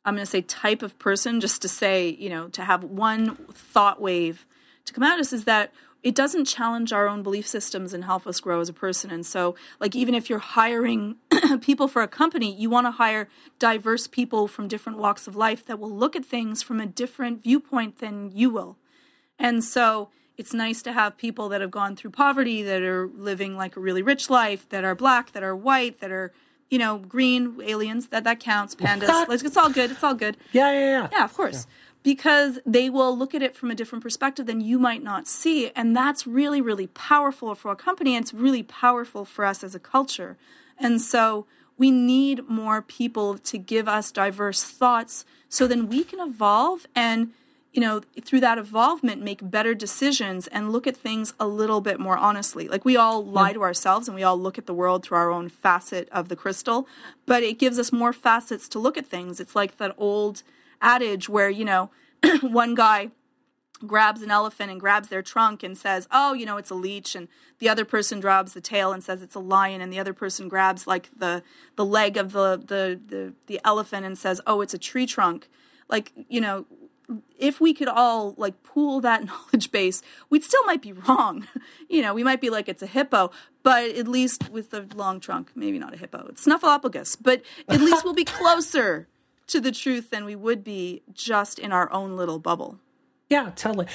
[0.05, 3.37] i'm going to say type of person just to say you know to have one
[3.53, 4.47] thought wave
[4.87, 5.73] to come at us is that
[6.07, 9.27] it doesn't challenge our own belief systems and help us grow as a person and
[9.27, 11.17] so like even if you're hiring
[11.61, 13.29] people for a company you want to hire
[13.59, 17.43] diverse people from different walks of life that will look at things from a different
[17.43, 18.77] viewpoint than you will
[19.37, 23.57] and so it's nice to have people that have gone through poverty, that are living
[23.57, 26.33] like a really rich life, that are black, that are white, that are,
[26.69, 29.09] you know, green, aliens, that that counts, pandas.
[29.29, 29.91] like, it's all good.
[29.91, 30.37] It's all good.
[30.53, 31.09] Yeah, yeah, yeah.
[31.13, 31.67] Yeah, of course.
[32.07, 35.73] Because they will look at it from a different perspective than you might not see.
[35.75, 38.15] And that's really, really powerful for a company.
[38.15, 40.37] And it's really powerful for us as a culture.
[40.79, 41.47] And so
[41.77, 47.33] we need more people to give us diverse thoughts so then we can evolve and
[47.73, 52.01] you know, through that involvement, make better decisions and look at things a little bit
[52.01, 52.69] more honestly.
[52.69, 55.31] Like we all lie to ourselves and we all look at the world through our
[55.31, 56.89] own facet of the crystal,
[57.27, 59.41] but it gives us more facets to look at things.
[59.41, 60.43] It's like that old
[60.87, 61.91] adage where, you know,
[62.41, 63.11] one guy
[63.85, 67.15] grabs an elephant and grabs their trunk and says, "Oh, you know, it's a leech,"
[67.15, 67.29] and
[67.59, 70.49] the other person grabs the tail and says it's a lion, and the other person
[70.49, 71.43] grabs like the
[71.77, 75.49] the leg of the the the, the elephant and says, "Oh, it's a tree trunk."
[75.89, 76.67] Like, you know,
[77.39, 81.47] if we could all like pool that knowledge base, we'd still might be wrong.
[81.89, 83.31] you know, we might be like it's a hippo,
[83.63, 86.27] but at least with the long trunk, maybe not a hippo.
[86.29, 89.09] It's Snuffleupagus, but at least we'll be closer
[89.49, 92.81] to the truth than we would be just in our own little bubble.
[93.29, 93.87] Yeah, totally.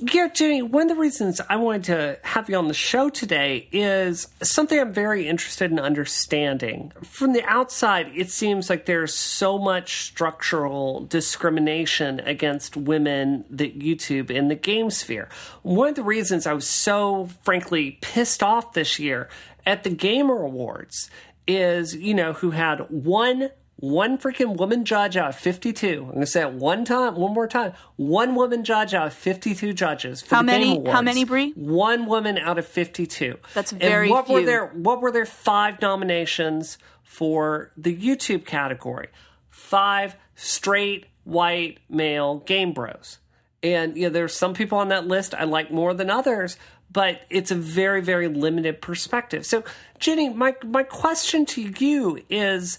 [0.00, 3.68] Yeah, Jenny, one of the reasons I wanted to have you on the show today
[3.72, 6.92] is something I'm very interested in understanding.
[7.02, 14.30] From the outside, it seems like there's so much structural discrimination against women that YouTube
[14.30, 15.28] in the game sphere.
[15.62, 19.28] One of the reasons I was so frankly pissed off this year
[19.66, 21.10] at the Gamer Awards
[21.46, 23.50] is, you know, who had one
[23.82, 25.88] one freaking woman judge out of 52.
[25.88, 27.72] I'm going to say it one time, one more time.
[27.96, 30.90] One woman judge out of 52 judges for how the many, Awards.
[30.92, 31.50] How many, Brie?
[31.56, 33.38] One woman out of 52.
[33.54, 34.36] That's very and what few.
[34.36, 39.08] Were their, what were their five nominations for the YouTube category?
[39.50, 43.18] Five straight white male game bros.
[43.64, 46.56] And you know, there's some people on that list I like more than others,
[46.88, 49.44] but it's a very, very limited perspective.
[49.44, 49.64] So,
[49.98, 52.78] Jenny, my my question to you is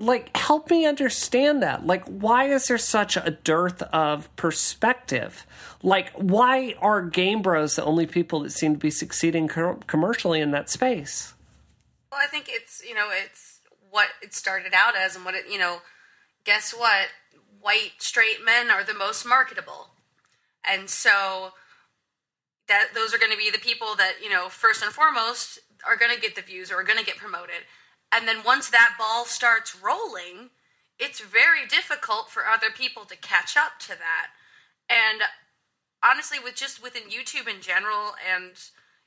[0.00, 1.86] like help me understand that.
[1.86, 5.46] Like why is there such a dearth of perspective?
[5.82, 10.40] Like why are game bros the only people that seem to be succeeding co- commercially
[10.40, 11.34] in that space?
[12.10, 15.44] Well i think it's you know it's what it started out as and what it
[15.48, 15.78] you know
[16.44, 17.08] guess what?
[17.60, 19.88] White straight men are the most marketable.
[20.64, 21.50] And so
[22.68, 25.96] that those are going to be the people that you know first and foremost are
[25.96, 27.62] going to get the views or are going to get promoted
[28.12, 30.50] and then once that ball starts rolling,
[30.98, 34.28] it's very difficult for other people to catch up to that.
[34.88, 35.22] And
[36.02, 38.52] honestly, with just within YouTube in general and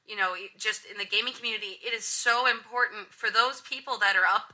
[0.06, 4.18] you know, just in the gaming community, it is so important for those people that
[4.18, 4.54] are up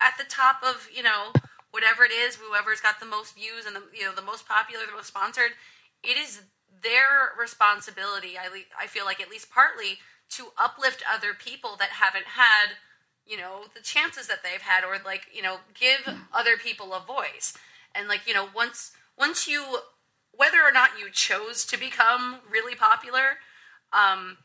[0.00, 1.30] at the top of, you know,
[1.70, 4.84] whatever it is, whoever's got the most views and the you know the most popular,
[4.86, 5.52] the most sponsored,
[6.02, 6.42] it is
[6.82, 8.38] their responsibility.
[8.38, 9.98] I I feel like at least partly
[10.30, 12.76] to uplift other people that haven't had
[13.28, 17.00] you know the chances that they've had or like you know give other people a
[17.00, 17.54] voice.
[17.94, 19.78] And like you know once once you
[20.36, 23.38] whether or not you chose to become really popular
[23.92, 24.36] um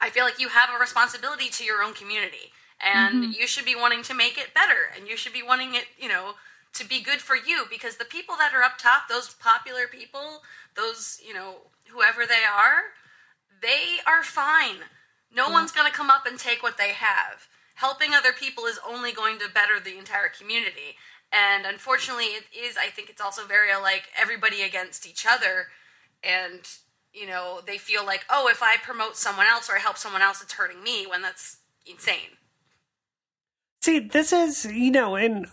[0.00, 2.52] i feel like you have a responsibility to your own community.
[2.84, 4.90] And you should be wanting to make it better.
[4.94, 6.32] And you should be wanting it you know
[6.74, 7.64] to be good for you.
[7.70, 10.42] Because the people that are up top those popular people
[10.76, 11.56] those you know
[11.88, 12.92] whoever they are
[13.62, 14.76] they are fine.
[15.34, 17.48] No one's going to come up and take what they have.
[17.74, 20.96] Helping other people is only going to better the entire community.
[21.32, 25.66] And unfortunately, it is, I think it's also very like everybody against each other.
[26.22, 26.60] And,
[27.12, 30.22] you know, they feel like, oh, if I promote someone else or I help someone
[30.22, 32.38] else, it's hurting me when that's insane.
[33.84, 35.46] See, this is, you know, and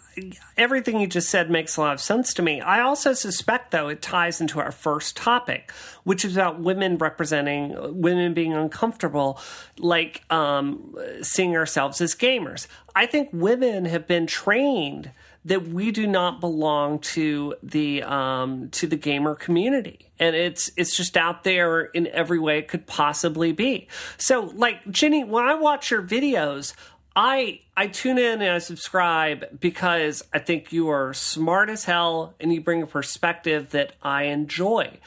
[0.56, 2.62] everything you just said makes a lot of sense to me.
[2.62, 5.70] I also suspect, though, it ties into our first topic,
[6.06, 9.38] which is about women representing, women being uncomfortable,
[9.78, 12.68] like um, seeing ourselves as gamers.
[12.96, 15.12] I think women have been trained
[15.44, 20.96] that we do not belong to the um, to the gamer community, and it's it's
[20.96, 23.88] just out there in every way it could possibly be.
[24.18, 26.74] So, like Jenny, when I watch your videos,
[27.16, 32.36] I I tune in and I subscribe because I think you are smart as hell
[32.40, 35.00] and you bring a perspective that I enjoy.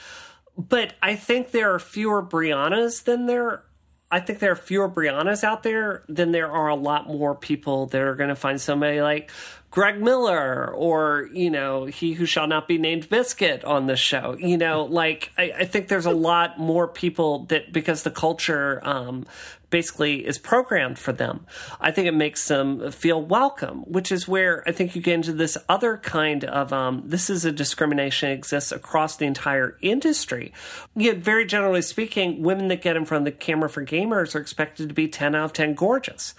[0.57, 3.65] But I think there are fewer Briannas than there
[4.11, 7.87] I think there are fewer Briannas out there than there are a lot more people
[7.87, 9.31] that are going to find somebody like
[9.73, 14.37] Greg Miller or, you know, he who shall not be named Biscuit on the show.
[14.39, 18.81] You know, like, I, I think there's a lot more people that, because the culture
[18.85, 19.27] um,
[19.75, 21.45] basically is programmed for them,
[21.81, 25.33] I think it makes them feel welcome, which is where I think you get into
[25.33, 30.53] this other kind of um, this is a discrimination that exists across the entire industry.
[30.95, 34.39] Yet, very generally speaking, women that get in front of the camera for gamers are
[34.39, 36.37] expected to be 10 out of 10 gorgeous.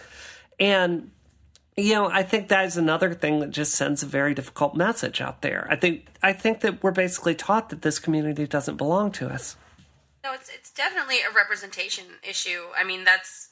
[0.58, 1.12] And
[1.76, 5.20] you know, I think that is another thing that just sends a very difficult message
[5.20, 5.68] out there.
[5.70, 9.58] I think I think that we're basically taught that this community doesn't belong to us.
[10.26, 12.64] No, it's it's definitely a representation issue.
[12.76, 13.50] I mean, that's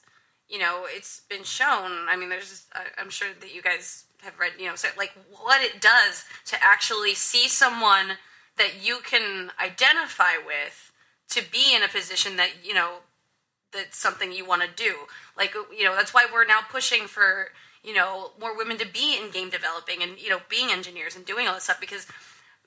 [0.50, 2.08] you know, it's been shown.
[2.10, 5.12] I mean, there's uh, I'm sure that you guys have read, you know, so like
[5.44, 8.18] what it does to actually see someone
[8.58, 10.92] that you can identify with
[11.30, 13.02] to be in a position that you know
[13.72, 14.96] that's something you want to do.
[15.38, 17.50] Like you know, that's why we're now pushing for
[17.84, 21.24] you know more women to be in game developing and you know being engineers and
[21.24, 22.08] doing all this stuff because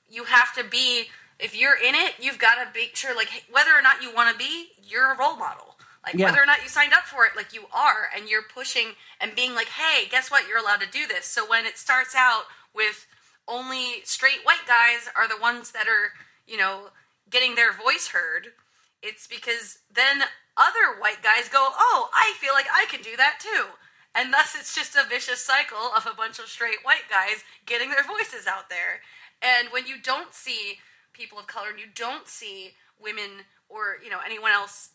[0.09, 1.07] you have to be
[1.39, 4.31] if you're in it you've got to make sure like whether or not you want
[4.31, 5.75] to be you're a role model.
[6.05, 6.25] Like Yeah.
[6.25, 9.35] whether or not you signed up for it like you are and you're pushing and
[9.35, 10.47] being like hey guess what?
[10.47, 11.25] You're allowed to do this.
[11.25, 13.05] So when it starts out with
[13.47, 16.13] only straight white guys are the ones that are
[16.47, 16.89] you know
[17.29, 18.47] getting their voice heard
[19.01, 20.21] it's because then
[20.57, 23.65] other white guys go oh i feel like i can do that too.
[24.15, 27.91] And thus it's just a vicious cycle of a bunch of straight white guys getting
[27.91, 29.01] their voices out there.
[29.43, 30.79] And when you don't see
[31.17, 34.89] people of color and you don't see women or you know anyone else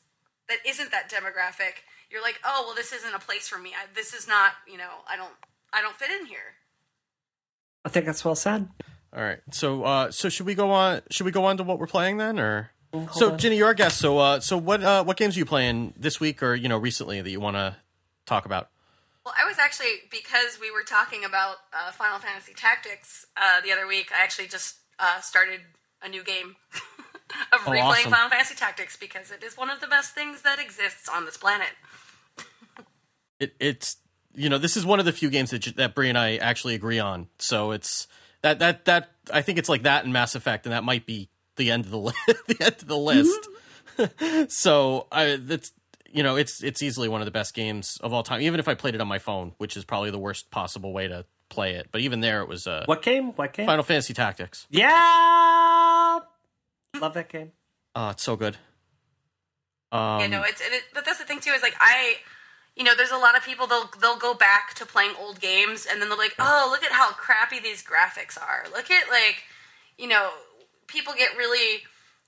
[0.48, 3.86] that isn't that demographic you're like oh well this isn't a place for me I,
[3.94, 5.32] this is not you know i don't
[5.72, 6.54] i don't fit in here
[7.84, 8.68] I think that's well said.
[9.14, 9.40] All right.
[9.50, 12.16] So uh so should we go on should we go on to what we're playing
[12.16, 12.70] then or
[13.12, 13.98] So Ginny, you're our guest.
[13.98, 16.78] So uh so what uh what games are you playing this week or you know
[16.78, 17.76] recently that you want to
[18.24, 18.68] talk about?
[19.24, 23.70] Well, I was actually because we were talking about uh, Final Fantasy Tactics uh, the
[23.70, 24.10] other week.
[24.12, 25.60] I actually just uh, started
[26.04, 26.56] a new game
[27.52, 28.10] of Oh, replaying awesome.
[28.12, 31.36] Final Fantasy Tactics because it is one of the best things that exists on this
[31.36, 31.68] planet.
[33.40, 33.96] It it's
[34.34, 36.36] you know, this is one of the few games that J- that Brie and I
[36.36, 37.28] actually agree on.
[37.38, 38.06] So it's
[38.42, 41.28] that that that I think it's like that in Mass Effect and that might be
[41.56, 42.12] the end of the li-
[42.46, 43.48] the end of the list.
[43.98, 44.44] Mm-hmm.
[44.48, 45.72] so I that's
[46.12, 48.68] you know, it's it's easily one of the best games of all time even if
[48.68, 51.74] I played it on my phone, which is probably the worst possible way to play
[51.74, 51.88] it.
[51.92, 53.32] But even there it was uh What game?
[53.32, 53.66] What game?
[53.66, 54.66] Final Fantasy Tactics.
[54.70, 56.20] Yeah,
[57.00, 57.52] love that game.
[57.94, 58.56] Oh, it's so good.
[59.92, 62.14] Um, you know, it's and it, but that's the thing too is like I,
[62.76, 65.86] you know, there's a lot of people they'll they'll go back to playing old games
[65.90, 68.64] and then they're like, oh, look at how crappy these graphics are.
[68.72, 69.42] Look at like,
[69.98, 70.30] you know,
[70.86, 71.82] people get really,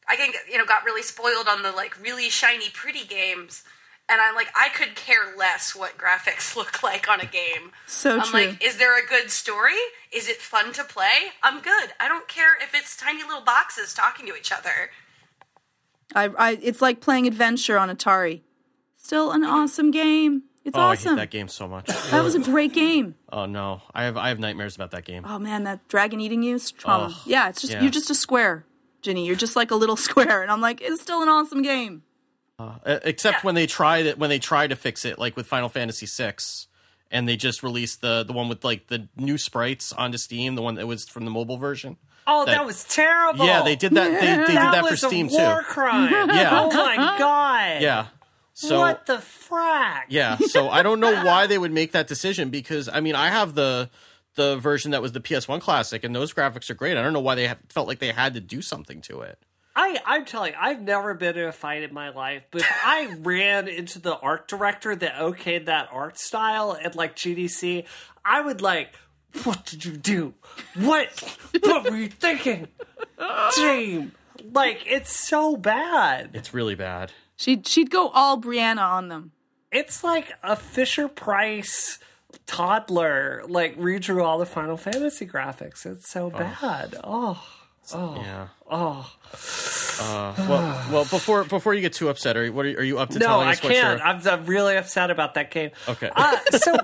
[0.07, 3.64] I think you know, got really spoiled on the like really shiny, pretty games.
[4.09, 7.73] And I'm like, I could care less what graphics look like on a game.
[7.87, 8.47] So I'm true.
[8.47, 9.73] like, is there a good story?
[10.13, 11.33] Is it fun to play?
[11.43, 11.93] I'm good.
[11.99, 14.91] I don't care if it's tiny little boxes talking to each other.
[16.15, 18.43] I, I, it's like playing Adventure on Atari.
[18.97, 20.45] Still an awesome game.
[20.65, 21.11] It's oh, I awesome.
[21.11, 21.87] hate that game so much.
[22.11, 23.17] That was a great game.
[23.31, 25.25] oh no, I have I have nightmares about that game.
[25.27, 27.07] Oh man, that dragon eating you, it's trauma.
[27.07, 27.83] Ugh, yeah, it's just yeah.
[27.83, 28.65] you're just a square,
[29.03, 29.27] Ginny.
[29.27, 32.03] You're just like a little square, and I'm like, it's still an awesome game.
[32.59, 33.41] Uh, except Yeah.
[33.43, 36.35] when they try that when they try to fix it, like with Final Fantasy VI,
[37.11, 40.63] and they just released the the one with like the new sprites onto Steam, the
[40.63, 41.97] one that was from the mobile version.
[42.27, 43.45] Oh, that, That- was terrible.
[43.45, 44.09] Yeah, they did that.
[44.21, 45.65] They, they did that that for Steam a war too.
[45.67, 46.11] crime.
[46.31, 46.51] Yeah.
[46.63, 47.83] Oh my god.
[47.83, 48.07] Yeah.
[48.55, 50.03] So what the frak?
[50.09, 53.29] yeah, so I don't know why they would make that decision because I mean I
[53.31, 53.91] have the
[54.37, 56.97] the version that was the PS1 classic and those graphics are great.
[56.97, 59.39] I don't know why they have, felt like they had to do something to it.
[59.77, 63.16] I, I'm telling you, I've never been in a fight in my life, but I
[63.22, 67.85] ran into the art director that okayed that art style at like GDC,
[68.25, 68.95] I would like,
[69.43, 70.35] what did you do?
[70.77, 71.09] What?
[71.61, 72.68] what were you thinking?
[73.57, 74.12] Team.
[74.53, 76.31] Like, it's so bad.
[76.35, 77.12] It's really bad.
[77.37, 79.33] She'd she'd go all Brianna on them.
[79.72, 81.99] It's like a Fisher Price
[82.47, 85.85] toddler, like, redrew all the Final Fantasy graphics.
[85.85, 86.39] It's so oh.
[86.39, 86.97] bad.
[87.03, 87.45] Oh.
[87.93, 88.49] Yeah.
[88.70, 89.11] Oh.
[90.01, 92.82] Uh, well, well, before before you get too upset, are you, what are, you- are
[92.85, 93.99] you up to No, telling I us what can't.
[93.99, 95.70] your- I'm, I'm really upset about that game.
[95.89, 96.11] Okay.
[96.14, 96.74] Uh, so,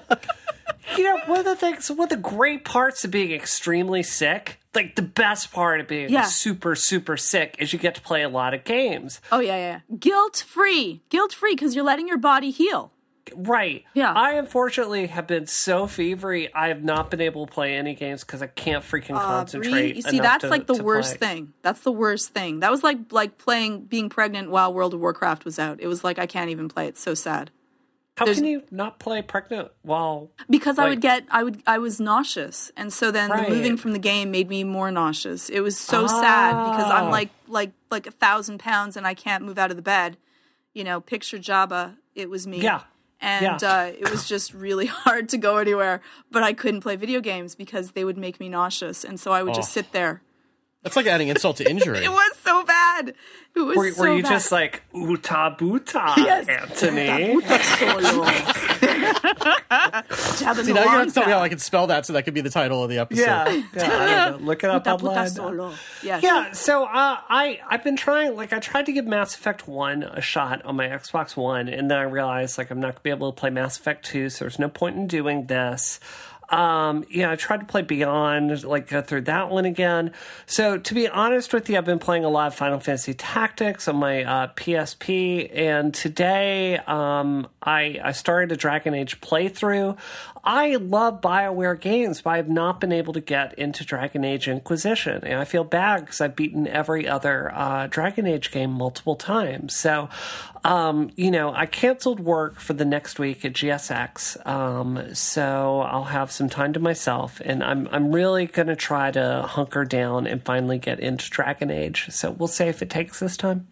[0.96, 4.58] you know, one of the things, one of the great parts of being extremely sick,
[4.74, 6.22] like the best part of being Yeah.
[6.22, 9.20] super, super sick, is you get to play a lot of games.
[9.32, 9.80] Oh yeah, yeah.
[9.98, 12.92] Guilt free, guilt free, because you're letting your body heal.
[13.34, 13.84] Right.
[13.94, 14.12] Yeah.
[14.12, 18.24] I unfortunately have been so fevery, I have not been able to play any games
[18.24, 19.96] because I can't freaking Uh, concentrate.
[19.96, 21.28] You see, that's to- like the worst play.
[21.28, 21.52] thing.
[21.62, 22.60] That's the worst thing.
[22.60, 25.78] That was like like playing being pregnant while World of Warcraft was out.
[25.80, 26.88] It was like I can't even play.
[26.88, 27.50] It's so sad.
[28.16, 30.30] How there's- can you not play pregnant while.
[30.50, 33.48] because I would get I would I was nauseous, and so then Right.
[33.48, 35.48] the moving from the game made me more nauseous.
[35.48, 37.10] It was so sad because I'm Oh.
[37.10, 40.16] like like like a thousand pounds and I can't move out of the bed.
[40.74, 41.96] You know, picture Jabba.
[42.14, 42.60] It was me.
[42.60, 42.80] Yeah.
[43.20, 43.70] And Yeah.
[43.70, 46.00] uh, it was just really hard to go anywhere.
[46.30, 49.42] But I couldn't play video games because they would make me nauseous, and so I
[49.42, 49.80] would just Oh.
[49.80, 50.22] sit there.
[50.82, 52.02] That's like adding insult to injury.
[52.02, 53.12] It was so bad.
[53.54, 54.30] It was Were, so were you bad.
[54.30, 56.48] just like, uta buta, Yes.
[56.48, 57.36] Anthony?
[57.42, 58.54] Jabba
[59.00, 62.06] See, the now you're gonna have long to tell me how I can spell that
[62.06, 63.22] so that could be the title of the episode.
[63.22, 63.62] Yeah, yeah.
[63.74, 64.46] I don't know.
[64.46, 65.76] Look it up Puta, puta online.
[66.02, 66.22] Yes.
[66.22, 66.88] Yeah, so uh,
[67.28, 70.76] I I've been trying like I tried to give Mass Effect One a shot on
[70.76, 73.50] my Xbox One, and then I realized like I'm not gonna be able to play
[73.50, 76.00] Mass Effect Two, so there's no point in doing this.
[76.50, 80.12] Um, yeah, I tried to play Beyond, like go through that one again.
[80.46, 83.86] So to be honest with you, I've been playing a lot of Final Fantasy Tactics
[83.86, 89.96] on my uh, PSP, and today um, I I started a Dragon Age playthrough.
[90.42, 95.22] I love Bioware games, but I've not been able to get into Dragon Age Inquisition,
[95.22, 99.76] and I feel bad because I've beaten every other uh, Dragon Age game multiple times.
[99.76, 100.08] So,
[100.64, 106.04] um, you know, I canceled work for the next week at GSX, um, so I'll
[106.04, 110.42] have some time to myself, and I'm I'm really gonna try to hunker down and
[110.44, 112.06] finally get into Dragon Age.
[112.10, 113.66] So we'll see if it takes this time.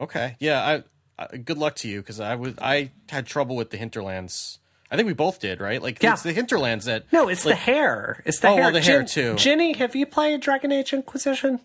[0.00, 0.36] Okay.
[0.38, 0.82] Yeah.
[1.18, 4.58] I, I good luck to you because I was I had trouble with the hinterlands.
[4.90, 5.82] I think we both did, right?
[5.82, 6.12] Like Yeah.
[6.14, 8.22] it's the hinterlands that No, it's the hair.
[8.24, 8.62] It's the Oh, hair.
[8.64, 9.34] well, the hair, too.
[9.34, 11.60] Ginny, have you played Dragon Age Inquisition?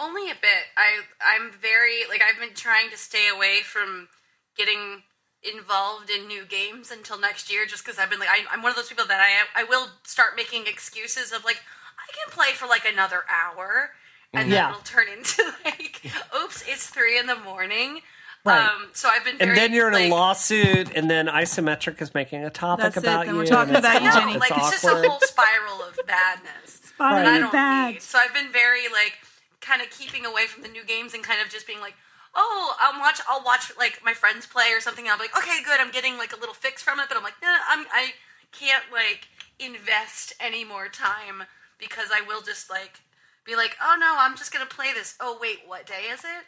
[0.00, 0.64] Only a bit.
[0.76, 4.08] I I'm very like I've been trying to stay away from
[4.56, 5.02] getting
[5.42, 8.70] involved in new games until next year, just because I've been like I, I'm one
[8.70, 11.60] of those people that I I will start making excuses of like
[11.98, 13.90] I can play for like another hour,
[14.32, 16.00] and then it'll turn into like
[16.42, 18.00] oops, it's three in the morning.
[18.42, 18.58] Right.
[18.70, 22.14] Um, so I've been very And then you're in a lawsuit, and then Isometric is
[22.14, 23.40] making a topic That's it, about then you.
[23.42, 24.38] we're talking about you, aw- Jenny.
[24.38, 26.80] like it's just a whole spiral of badness.
[26.84, 27.92] Spiral I of don't bad.
[27.92, 28.02] need.
[28.02, 29.12] So I've been very like
[29.60, 31.94] kind of keeping away from the new games and kind of just being like,
[32.34, 33.20] oh, I'll watch.
[33.28, 35.04] I'll watch like my friends play or something.
[35.04, 35.80] And I'll be like, okay, good.
[35.80, 38.12] I'm getting like a little fix from it, but I'm like, no, I'm I
[38.52, 41.44] can't like invest any more time
[41.78, 43.00] because I will just like
[43.44, 45.16] be like, oh no, I'm just gonna play this.
[45.20, 46.44] Oh wait, what day is it?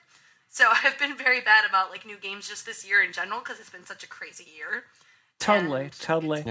[0.48, 3.60] So I've been very bad about like new games just this year in general because
[3.60, 4.84] it's been such a crazy year.
[5.43, 6.43] Totally, And totally.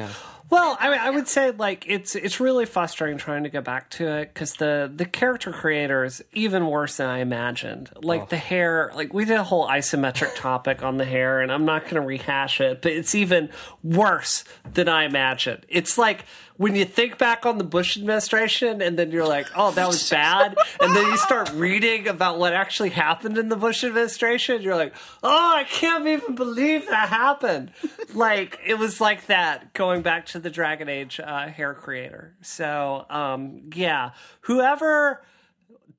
[0.51, 3.89] Well, I mean, I would say like it's it's really frustrating trying to go back
[3.91, 7.89] to it because the the character creator is even worse than I imagined.
[7.95, 8.39] Like the oh.
[8.39, 11.95] hair, like we did a whole isometric topic on the hair, and I'm not going
[11.95, 13.49] to rehash it, but it's even
[13.81, 15.65] worse than I imagined.
[15.69, 16.25] It's like
[16.61, 20.07] when you think back on the Bush administration, and then you're like, oh, that was
[20.09, 24.75] bad, and then you start reading about what actually happened in the Bush administration, you're
[24.75, 24.93] like,
[25.23, 27.71] oh, I can't even believe that happened.
[28.13, 32.35] like it was like that going back to the Dragon Age uh, hair creator.
[32.41, 35.23] So um, yeah, whoever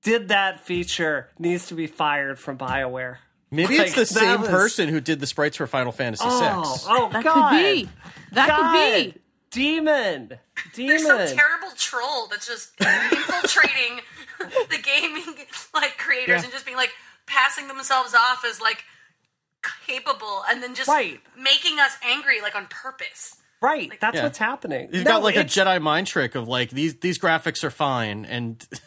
[0.02, 3.16] did that feature needs to be fired from Bioware.
[3.50, 6.40] Maybe Like, it's the same was- person who did the sprites for Final Fantasy Oh,
[6.86, 6.92] VI.
[6.94, 7.50] oh That God.
[7.50, 7.88] could be.
[8.32, 8.72] That God.
[8.72, 9.21] could be.
[9.52, 10.38] Demon.
[10.74, 11.28] There's Demon.
[11.28, 14.00] some terrible troll that's just infiltrating
[14.70, 15.34] the gaming
[15.74, 16.42] like creators Yeah.
[16.44, 16.90] and just being like
[17.26, 18.84] passing themselves off as like
[19.86, 21.20] capable and then just Right.
[21.38, 23.36] making us angry like on purpose.
[23.60, 23.92] Right.
[24.00, 24.24] That's Yeah.
[24.24, 24.88] what's happening.
[24.90, 28.24] He's No, got like a Jedi mind trick of like these these graphics are fine
[28.24, 28.66] and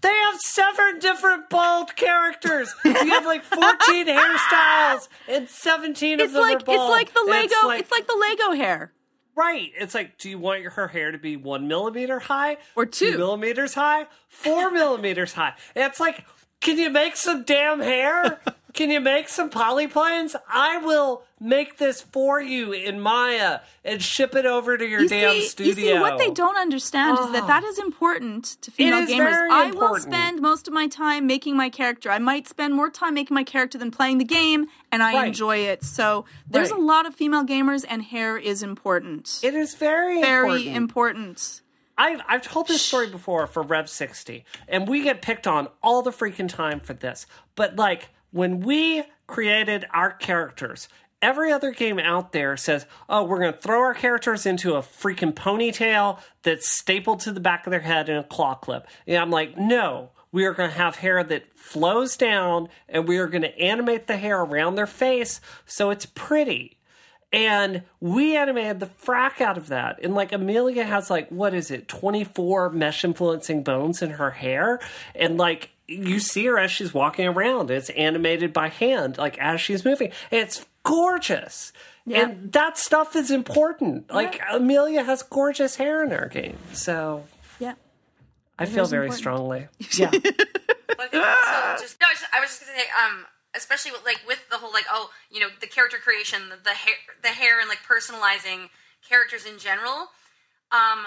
[0.00, 2.72] They have seven different bald characters.
[2.84, 7.20] You have like 14 hairstyles and 17 of It's them like are it's like the
[7.24, 7.44] Lego.
[7.54, 8.92] It's like, it's like the Lego hair.
[9.36, 9.70] Right.
[9.78, 13.16] It's like, do you want your her hair to be one millimeter high Or two.
[13.18, 15.54] millimeters high, four millimeters high?
[15.76, 16.24] It's like,
[16.60, 18.40] can you make some damn hair?
[18.72, 20.34] Can you make some polyplanes?
[20.48, 25.08] I will make this for you in Maya and ship it over to your You
[25.08, 25.74] damn see, studio.
[25.74, 27.46] you see, what they don't understand is that Oh.
[27.48, 29.50] that is important to female gamers.
[29.50, 32.10] I will spend most of my time making my character.
[32.10, 35.26] I might spend more time making my character than playing the game, and I Right.
[35.26, 35.82] enjoy it.
[35.84, 36.78] So there's Right.
[36.78, 39.40] a lot of female gamers, and hair is important.
[39.42, 40.76] It is very Very important.
[40.76, 41.58] important.
[41.98, 46.02] I've, I've told this story before for Rev 60, and we get picked on all
[46.02, 47.26] the freaking time for this.
[47.54, 50.88] But, like, when we created our characters,
[51.22, 54.82] every other game out there says, oh, we're going to throw our characters into a
[54.82, 58.86] freaking ponytail that's stapled to the back of their head in a claw clip.
[59.06, 60.10] And I'm like, no.
[60.32, 64.06] We are going to have hair that flows down, and we are going to animate
[64.06, 66.78] the hair around their face so it's pretty
[67.32, 69.98] and we animated the frak out of that.
[70.02, 74.30] And like Amelia has like what is it, twenty four mesh influencing bones in her
[74.30, 74.80] hair,
[75.14, 77.70] and like you see her as she's walking around.
[77.70, 80.12] It's animated by hand, like as she's moving.
[80.30, 81.72] It's gorgeous.
[82.06, 82.22] Yeah.
[82.22, 84.10] And that stuff is important.
[84.12, 86.58] Like Amelia has gorgeous hair in her game.
[86.72, 87.24] So
[87.60, 87.74] Yeah.
[88.58, 89.18] I feel very important.
[89.18, 89.68] strongly.
[89.98, 90.10] Yeah.
[90.10, 93.24] But I also just no, I, I was just gonna say, um,
[93.54, 96.70] especially with, like with the whole like oh, you know, the character creation, the, the
[96.70, 98.68] hair, the hair, and like personalizing
[99.08, 100.08] characters in general.
[100.70, 101.06] Um,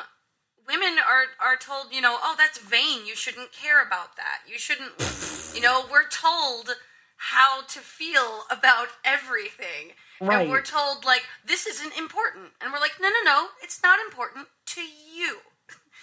[0.67, 3.05] women are are told, you know, oh, that's vain.
[3.05, 4.41] You shouldn't care about that.
[4.47, 4.91] You shouldn't,
[5.53, 6.75] you know, we're told
[7.17, 9.93] how to feel about everything.
[10.21, 10.41] Right.
[10.41, 12.51] And we're told like this isn't important.
[12.61, 15.39] And we're like, no no no, it's not important to you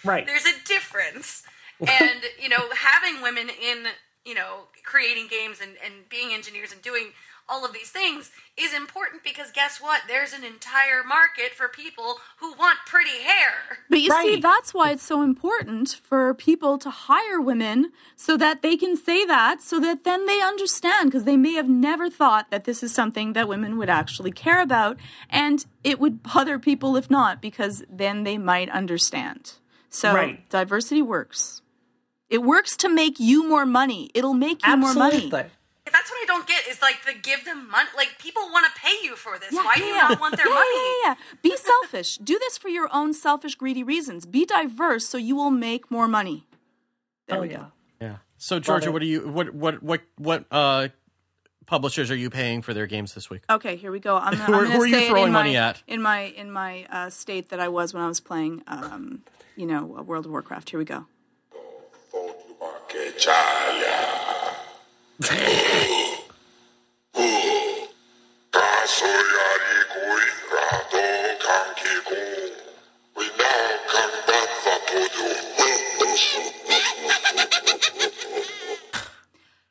[0.05, 0.27] right.
[0.27, 1.43] there's a difference
[1.81, 3.87] and you know having women in
[4.25, 7.13] you know creating games and, and being engineers and doing
[7.49, 12.17] all of these things is important because guess what there's an entire market for people
[12.39, 16.89] who want pretty hair But you see, that's why it's so important for people to
[16.89, 21.37] hire women so that they can say that, so that then they understand, because they
[21.37, 24.97] may have never thought that this is something that women would actually care about.
[25.29, 29.55] And it would bother people if not, because then they might understand.
[29.91, 30.49] So Right.
[30.49, 31.62] diversity works.
[32.33, 34.11] It works to make you more money.
[34.15, 35.17] It'll make you more money.
[35.17, 35.51] Absolutely.
[35.97, 38.73] that's what i don't get is like the give them money like people want to
[38.81, 40.09] pay you for this Yeah, why do yeah, you yeah.
[40.09, 41.37] not want their yeah, money Yeah, yeah, yeah.
[41.43, 42.17] Be selfish.
[42.19, 44.25] Do this for your own selfish, greedy reasons.
[44.25, 46.47] Be diverse so you will make more money.
[47.29, 47.67] There Oh we go.
[48.01, 48.07] yeah.
[48.09, 48.17] yeah.
[48.39, 50.89] So Georgia, what are you what what what what uh
[51.67, 53.43] publishers are you paying for their games this week?
[53.51, 54.17] Okay, here we go.
[54.17, 55.83] I'm, Who I'm are- gonna are you throwing money my, at?
[55.87, 59.23] In my in my uh, state that I was when I was playing, um,
[59.57, 60.71] you know, World of Warcraft.
[60.71, 61.07] Here we go.
[62.93, 64.01] Que chaya.
[68.53, 71.07] Kasoyari kui rato
[71.45, 72.53] kanki kun.
[73.17, 74.79] We now come back for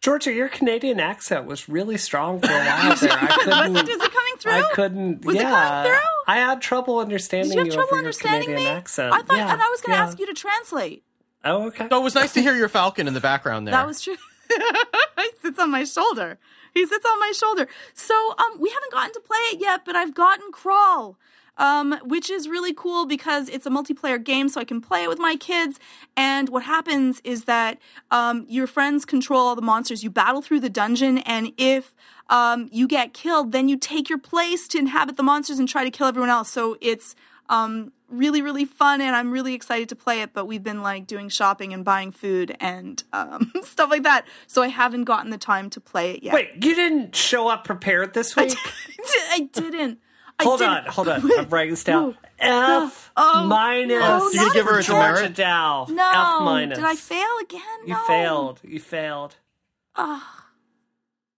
[0.02, 3.12] Georgia, your Canadian accent was really strong for a while there.
[3.12, 3.74] I couldn't.
[3.74, 4.52] Was it, is it coming through?
[4.52, 5.26] I couldn't.
[5.26, 6.10] Was it yeah, coming through?
[6.28, 8.66] I had trouble understanding Did you have trouble over understanding your me?
[8.66, 9.14] Accent.
[9.14, 10.08] I thought, yeah, and I was going to yeah.
[10.08, 11.04] ask you to translate.
[11.44, 11.88] Oh, okay.
[11.90, 13.74] So it was nice to hear your falcon in the background there.
[13.74, 14.18] That was true.
[15.18, 16.38] he sits on my shoulder.
[16.74, 17.68] He sits on my shoulder.
[17.94, 21.18] So um, we haven't gotten to play it yet, but I've gotten Crawl,
[21.58, 25.10] um, which is really cool because it's a multiplayer game, so I can play it
[25.10, 25.80] with my kids.
[26.16, 27.78] And what happens is that
[28.10, 30.04] um, your friends control all the monsters.
[30.04, 31.94] You battle through the dungeon, and if
[32.30, 35.84] um, you get killed, then you take your place to inhabit the monsters and try
[35.84, 36.50] to kill everyone else.
[36.50, 37.16] So it's
[37.50, 40.34] um, really, really fun, and I'm really excited to play it.
[40.34, 44.62] But we've been like doing shopping and buying food and um, stuff like that, so
[44.62, 46.34] I haven't gotten the time to play it yet.
[46.34, 48.56] Wait, you didn't show up prepared this week?
[49.32, 50.00] I didn't.
[50.40, 50.74] I hold didn't.
[50.74, 51.32] on, hold on.
[51.40, 52.18] I'm writing this down.
[52.40, 54.02] F Oh, minus.
[54.04, 55.36] oh, You gonna give her a Georgia demerit?
[55.36, 55.86] Dow.
[55.90, 56.10] No,
[56.40, 56.78] F minus.
[56.80, 57.62] did I fail again?
[57.86, 58.60] You failed.
[58.64, 59.36] You failed.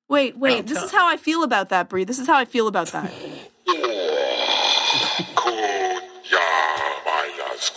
[0.09, 0.67] Wait, wait.
[0.67, 2.03] This is how I feel about that, Bree.
[2.03, 3.11] This is how I feel about that.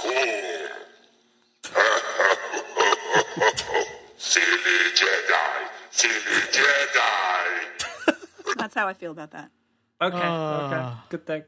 [0.05, 0.69] Maya
[1.73, 1.77] school.
[4.19, 4.47] Silly
[4.95, 8.17] Jedi, silly Jedi.
[8.59, 9.51] That's how I feel about that.
[10.01, 10.17] Okay.
[10.17, 10.27] okay.
[10.27, 11.43] Uh, Good thing.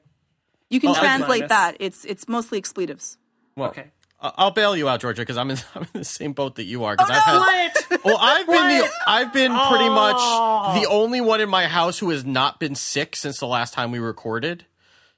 [0.70, 1.76] You can F translate that.
[1.80, 3.16] It's it's mostly expletives.
[3.56, 3.90] well, Okay.
[4.20, 6.64] I- I'll bail you out, Georgia, because I'm in, I'm in the same boat that
[6.64, 6.94] you are.
[6.96, 7.50] Because oh, I've Oh, no!
[7.52, 8.04] had What?
[8.04, 10.80] well, I've been the, I've been pretty much Oh.
[10.80, 13.90] the only one in my house who has not been sick since the last time
[13.92, 14.66] we recorded.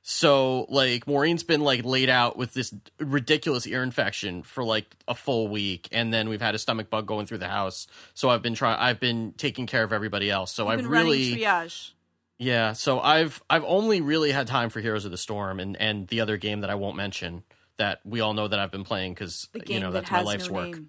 [0.02, 5.14] So like Maureen's been like laid out with this ridiculous ear infection for like a
[5.14, 7.86] full week, and then we've had a stomach bug going through the house.
[8.14, 8.78] So I've been trying.
[8.78, 10.52] I've been taking care of everybody else.
[10.52, 11.90] So You've I've really triage.
[12.38, 12.72] yeah.
[12.72, 16.22] So I've I've only really had time for Heroes of the Storm and and the
[16.22, 17.42] other game that I won't mention
[17.76, 20.48] that we all know that I've been playing because you know that that's my life's
[20.48, 20.72] no work.
[20.76, 20.88] name.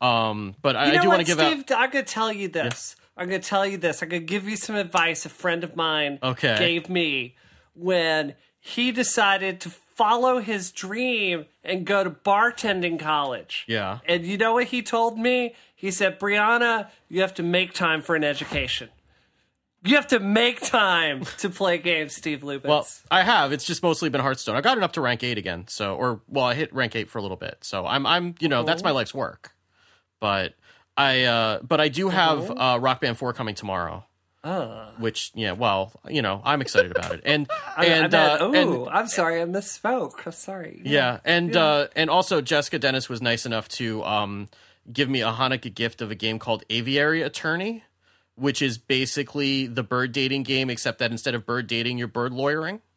[0.00, 1.72] Um, but I, You I know do want to give out.
[1.76, 2.96] I'm to tell you this.
[3.16, 4.02] I'm going to tell you this.
[4.02, 6.56] I'm to give you some advice a friend of mine Okay.
[6.58, 7.36] gave me
[7.80, 13.64] when he decided to follow his dream and go to bartending college.
[13.66, 13.98] Yeah.
[14.06, 15.54] And you know what he told me?
[15.74, 18.88] He said, Brianna, you have to make time for an education.
[19.82, 22.64] You have to make time to play games, Steve Lubitz.
[22.64, 23.52] Well, I have.
[23.52, 24.56] It's just mostly been Hearthstone.
[24.56, 25.64] I got it up to rank eight again.
[25.68, 27.58] So, or well, I hit rank eight for a little bit.
[27.62, 29.54] So I'm, I'm, you know, that's my life's work.
[30.18, 30.54] But
[30.98, 34.04] I, uh, but I do have uh, Rock Band Four coming tomorrow.
[34.98, 39.06] Which, yeah, well, you know, I'm excited about it, and and I uh, ooh, I'm
[39.06, 40.26] sorry, I misspoke.
[40.26, 40.80] I'm sorry.
[40.84, 44.48] yeah, and uh, and also Jessica Dennis was nice enough to um,
[44.90, 47.84] give me a Hanukkah gift of a game called Aviary Attorney,
[48.34, 52.32] which is basically the bird dating game, except that instead of bird dating, you're bird
[52.32, 52.80] lawyering.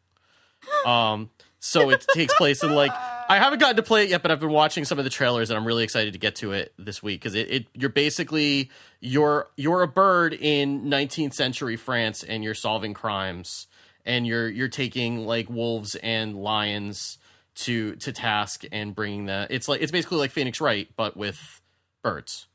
[0.86, 1.28] Um,
[1.60, 2.90] so it takes place in like
[3.28, 5.50] I haven't gotten to play it yet, but I've been watching some of the trailers,
[5.50, 8.70] and I'm really excited to get to it this week because it, it you're basically
[9.00, 13.66] you're you're a bird in 19th century France, and you're solving crimes,
[14.04, 17.18] and you're you're taking like wolves and lions
[17.56, 21.60] to to task and bringing the it's like it's basically like Phoenix Wright but with
[22.02, 22.46] birds.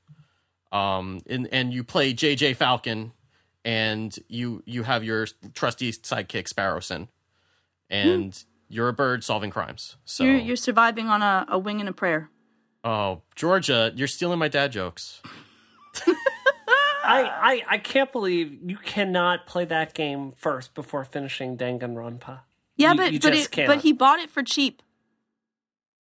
[0.71, 3.13] Um, and and you play JJ Falcon,
[3.65, 7.07] and you you have your trusty sidekick Sparrowson,
[7.89, 8.37] and
[8.69, 9.97] you're a bird solving crimes.
[10.05, 12.29] So You're, you're surviving on a, a wing and a prayer.
[12.83, 15.21] oh Georgia, you're stealing my dad jokes.
[16.05, 22.41] I, I, I can't believe you cannot play that game first before finishing Danganronpa.
[22.77, 23.67] Yeah, You- but you but just it, can't.
[23.67, 24.81] but he bought it for cheap.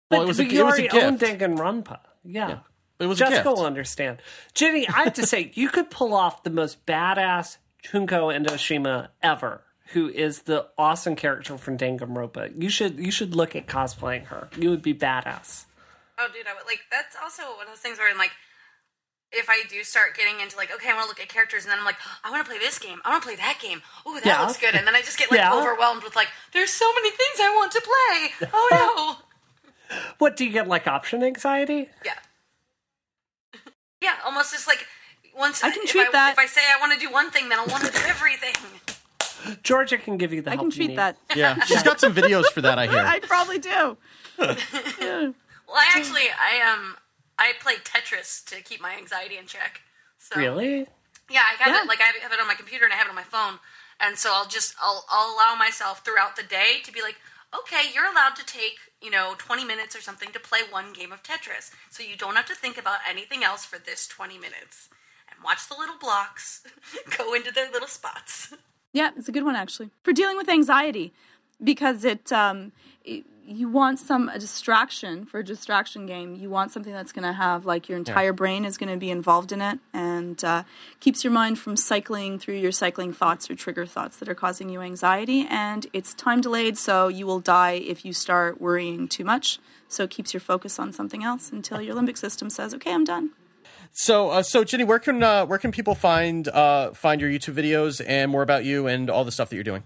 [0.09, 1.17] But, it was a- but it you was a already own.
[1.17, 1.99] Danganronpa.
[2.23, 2.59] Yeah.
[2.97, 3.57] But it was a Jessica gift.
[3.57, 4.17] will understand.
[4.53, 9.63] Jenny, I have to say, you could pull off the most badass Junko Enoshima ever,
[9.93, 12.61] who is the awesome character from Danganronpa.
[12.61, 14.49] You should you should look at cosplaying her.
[14.57, 15.65] You would be badass.
[16.17, 16.79] Oh, dude, I would like.
[16.91, 18.31] That's also one of those things where I'm like,
[19.31, 21.71] if I do start getting into like, okay, I want to look at characters, and
[21.71, 22.99] then I'm like, oh, I want to play this game.
[23.05, 23.81] I want to play that game.
[24.05, 24.41] Oh, that Yeah.
[24.45, 24.75] looks good.
[24.75, 25.53] And then I just get like Yeah.
[25.53, 28.49] overwhelmed with like, there's so many things I want to play.
[28.53, 29.15] Oh no.
[30.19, 31.89] What do you get like option anxiety?
[32.05, 32.13] Yeah.
[34.01, 34.85] Yeah, almost just like
[35.37, 36.31] once I can if treat I, that.
[36.33, 38.55] If I say I want to do one thing, then I'll want to do everything.
[39.63, 40.97] Georgia can give you the I help can you treat need.
[40.97, 41.17] that.
[41.35, 42.77] Yeah, she's got some videos for that.
[42.79, 42.99] I hear.
[43.05, 43.97] I probably do.
[45.67, 46.97] Well, I actually, I um,
[47.39, 49.81] I play Tetris to keep my anxiety in check.
[50.17, 50.85] So Really?
[51.29, 51.83] Yeah, I have Yeah.
[51.83, 53.59] it like I have it on my computer and I have it on my phone,
[54.01, 57.15] and so I'll just I'll I'll allow myself throughout the day to be like,
[57.57, 61.13] okay, you're allowed to take you know 20 minutes or something to play one game
[61.13, 64.89] of Tetris, so you don't have to think about anything else for this 20 minutes,
[65.31, 66.63] and watch the little blocks
[67.17, 68.53] go into their little spots.
[68.93, 71.13] Yeah, it's a good one actually for dealing with anxiety,
[71.63, 72.71] because it, um,
[73.03, 76.35] it you want some a distraction for a distraction game.
[76.35, 79.09] You want something that's going to have like your entire brain is going to be
[79.09, 80.63] involved in it, and uh,
[80.99, 84.69] keeps your mind from cycling through your cycling thoughts or trigger thoughts that are causing
[84.69, 85.47] you anxiety.
[85.49, 89.59] And it's time delayed, so you will die if you start worrying too much.
[89.87, 93.03] So it keeps your focus on something else until your limbic system says, "Okay, I'm
[93.03, 93.31] done."
[93.93, 97.55] So, uh, so Jenny, where can uh, where can people find uh, find your YouTube
[97.55, 99.83] videos and more about you and all the stuff that you're doing?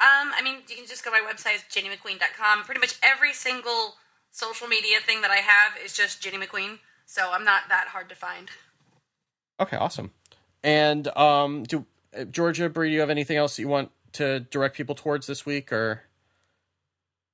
[0.00, 2.64] Um, I mean, you can just go to my website, it's jennymcqueen.com.
[2.64, 3.94] Pretty much every single
[4.32, 8.08] social media thing that I have is just Jenny McQueen, so I'm not that hard
[8.08, 8.48] to find.
[9.60, 10.10] Okay, awesome.
[10.64, 11.86] And um, do
[12.18, 15.26] uh, Georgia, Bree, do you have anything else that you want to direct people towards
[15.28, 16.02] this week, or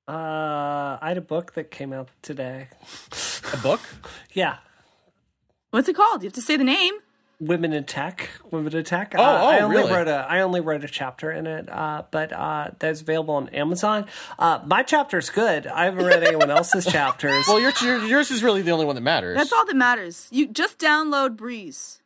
[0.07, 2.67] Uh, I had a book that came out today.
[3.53, 3.79] a book?
[4.33, 4.57] Yeah.
[5.71, 6.23] What's it called?
[6.23, 6.95] You have to say the name.
[7.39, 8.29] Women in Tech.
[8.51, 9.13] Women in Tech.
[9.17, 9.93] Oh, uh, oh, I only really?
[9.93, 13.47] wrote a I only wrote a chapter in it, uh, but uh, that's available on
[13.49, 14.07] Amazon.
[14.37, 15.65] Uh, my chapter's good.
[15.65, 17.47] I haven't read anyone else's chapters.
[17.47, 19.37] Well, your, your yours is really the only one that matters.
[19.37, 20.27] That's all that matters.
[20.31, 22.01] You just download Breeze.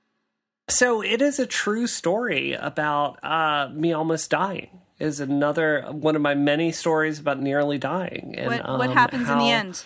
[0.69, 4.81] So it is a true story about uh, me almost dying.
[4.99, 8.35] Is another one of my many stories about nearly dying.
[8.37, 9.83] And, What what um, happens in the end?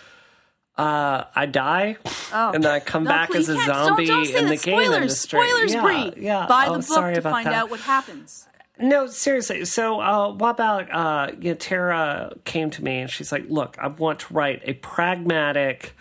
[0.78, 1.96] Uh, I die,
[2.32, 2.52] Oh.
[2.54, 4.58] and then I come No, back as a can't- don't- zombie don't, in the game
[4.80, 5.40] spoilers, industry.
[5.48, 6.10] Spoilers, yeah.
[6.16, 6.46] Yeah.
[6.46, 7.54] Buy oh, the book to find that.
[7.54, 8.46] out what happens.
[8.78, 9.64] No, seriously.
[9.64, 13.76] So, uh, what about uh, you know, Tara came to me and she's like, "Look,
[13.80, 15.96] I want to write a pragmatic,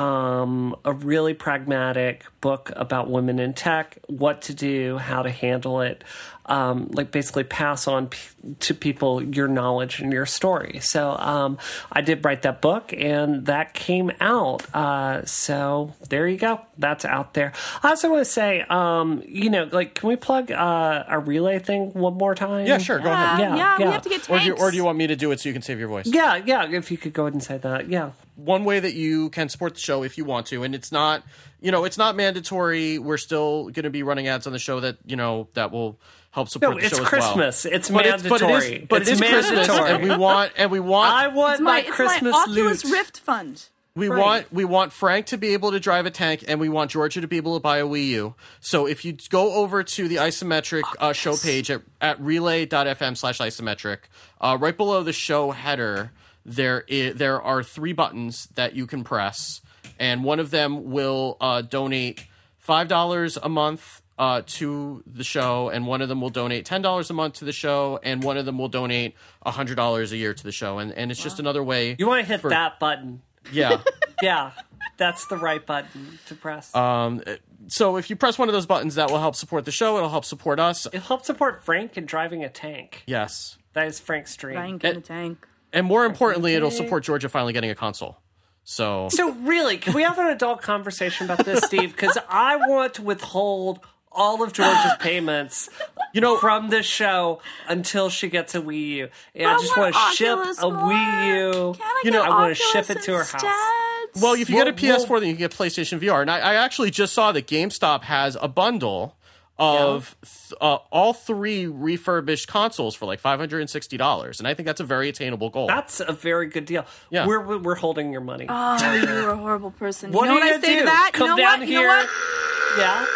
[0.00, 5.82] um, a really pragmatic book about women in tech, what to do, how to handle
[5.82, 6.02] it,
[6.46, 8.18] um, like basically pass on p-
[8.60, 10.78] to people your knowledge and your story.
[10.82, 11.58] So um,
[11.92, 14.64] I did write that book, and that came out.
[14.74, 16.60] Uh, so there you go.
[16.78, 17.52] That's out there.
[17.82, 21.58] I also want to say, um, you know, like, can we plug uh, a relay
[21.58, 22.66] thing one more time?
[22.66, 22.98] Yeah, sure.
[22.98, 23.38] Go ahead.
[23.40, 23.90] yeah, Yeah, we yeah.
[23.92, 24.44] have to get Or tanks.
[24.44, 25.88] do, you, or do you want me to do it so you can save your
[25.88, 26.06] voice?
[26.06, 26.66] Yeah, yeah.
[26.70, 27.88] If you could go ahead and say that.
[27.88, 28.10] Yeah.
[28.44, 31.22] One way that you can support the show if you want to and it's not
[31.60, 34.80] you know it's not mandatory we're still going to be running ads on the show
[34.80, 35.98] that you know that will
[36.32, 37.66] help support No, the it's show Christmas.
[37.66, 38.86] as well It's but it's but it mandatory.
[38.88, 39.90] but It's it is christmas mandatory.
[39.90, 42.84] and we want and we want I want it's my, my, it's Christmas my Oculus
[42.84, 42.92] loot.
[42.92, 43.64] Rift fund.
[43.96, 44.18] we right.
[44.18, 47.20] want we want frank to be able to drive a tank and we want georgia
[47.20, 50.16] to be able to buy a wii u so if you go over to the
[50.16, 53.98] isometric uh, show page at, at relay.fm slash isometric
[54.40, 56.12] uh, right below the show header
[56.44, 59.60] there i- there are three buttons that you can press
[59.98, 62.26] and one of them will uh, donate
[62.58, 66.82] five dollars a month uh, to the show, and one of them will donate ten
[66.82, 69.14] dollars a month to the show, and one of them will donate
[69.44, 71.96] hundred dollars a year to the show, and and it's just another way.
[71.98, 73.22] You want to hit for- that button.
[73.52, 73.80] yeah.
[74.22, 74.50] Yeah.
[74.98, 76.74] That's the right button to press.
[76.74, 77.22] Um,
[77.68, 79.96] so if you press one of those buttons, that will help support the show.
[79.96, 80.84] It'll help support us.
[80.84, 83.02] It'll help support Frank in driving a tank.
[83.06, 84.56] Yes, That is Frank's dream.
[84.58, 85.46] Rank in the tank.
[85.72, 88.18] And more importantly, it'll support Georgia finally getting a console.
[88.64, 91.92] So So really, can we have an adult conversation about this, Steve?
[91.92, 93.80] Because I want to withhold
[94.12, 95.70] all of Georgia's payments
[96.12, 99.08] you know, from this show until she gets a Wii U.
[99.36, 100.90] And I, I just want want to ship a more.
[100.90, 101.74] Wii U.
[101.74, 103.34] Can I You get know, I wanna Oculus ship it to her house.
[103.34, 104.22] instead?
[104.22, 106.20] Well, if you Well, get a PS4, well- then you can get PlayStation VR.
[106.22, 109.16] And I, I actually just saw that GameStop has a bundle
[109.60, 114.48] of th- uh, all three refurbished consoles for like five hundred and sixty dollars, and
[114.48, 115.66] I think that's a very attainable goal.
[115.66, 116.86] That's a very good deal.
[117.10, 117.26] Yeah.
[117.26, 118.46] We're, we're we're holding your money.
[118.48, 120.12] Oh, you're a horrible person.
[120.12, 120.78] what you know are what you I say do?
[120.80, 121.10] to that?
[121.12, 121.68] Come you know down what?
[121.68, 121.80] here.
[121.80, 122.78] You know what?
[122.78, 123.06] Yeah.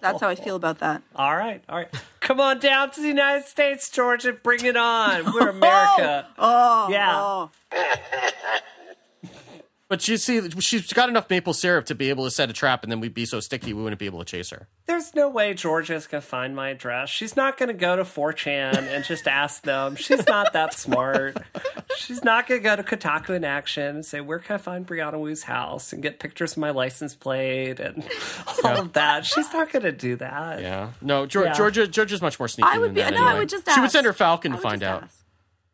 [0.00, 1.02] That's how I feel about that.
[1.16, 1.88] All right, all right.
[2.20, 4.32] Come on down to the United States, Georgia.
[4.32, 5.32] Bring it on.
[5.32, 6.26] We're America.
[6.38, 7.16] Oh, Yeah.
[7.16, 7.50] oh.
[9.90, 12.84] But you see, she's got enough maple syrup to be able to set a trap,
[12.84, 14.68] and then we'd be so sticky we wouldn't be able to chase her.
[14.86, 17.08] There's no way Georgia's gonna find my address.
[17.10, 19.96] She's not gonna go to 4chan and just ask them.
[19.96, 21.38] She's not that smart.
[21.96, 25.18] She's not gonna go to Kotaku in action and say, "Where can I find Brianna
[25.18, 28.08] Wu's house?" and get pictures of my license plate and
[28.64, 29.26] all of that.
[29.26, 30.62] She's not gonna do that.
[30.62, 31.48] Yeah, no, Georgia.
[31.48, 31.54] Yeah.
[31.54, 32.68] Georgia, Georgia's much more sneaky.
[32.70, 33.00] I would than be.
[33.00, 33.68] that No, I would just.
[33.68, 35.24] She would send her Falcon I to would find just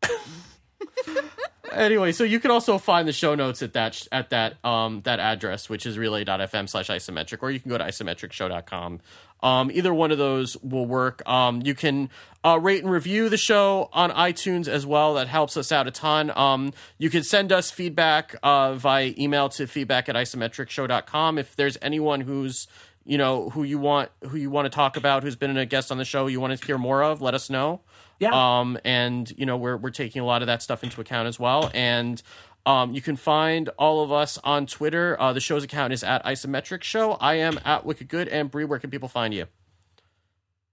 [0.03, 0.11] out.
[1.73, 5.21] Anyway, so you can also find the show notes at that at that um that
[5.21, 9.01] address, which is relay.fm slash isometric, or you can go to isometricshow.com.
[9.43, 11.23] Um, either one of those will work.
[11.29, 12.09] Um, you can
[12.45, 15.15] uh, rate and review the show on iTunes as well.
[15.15, 16.33] That helps us out a ton.
[16.35, 21.39] Um, you can send us feedback uh, via email to feedback at isometricshow.com.
[21.39, 22.67] If there's anyone who's
[23.05, 25.93] you know who you want who you want to talk about, who's been a guest
[25.93, 27.81] on the show, you want to hear more of, let us know.
[28.19, 28.31] Yeah.
[28.33, 31.39] Um, and you know we're we're taking a lot of that stuff into account as
[31.39, 31.71] well.
[31.75, 32.23] And
[32.67, 35.21] um, you can find all of us on Twitter.
[35.21, 37.13] Uh, the show's account is at Isometric Show.
[37.13, 38.27] I am at Wicked Good.
[38.29, 39.47] And Bree, where can people find you?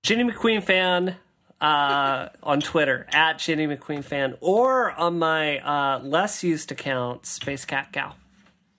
[0.02, 1.18] Jenny McQueen fan
[1.62, 8.14] uh, on Twitter at Jenny McQueen fan or on my uh, less used account, Spacekatgal.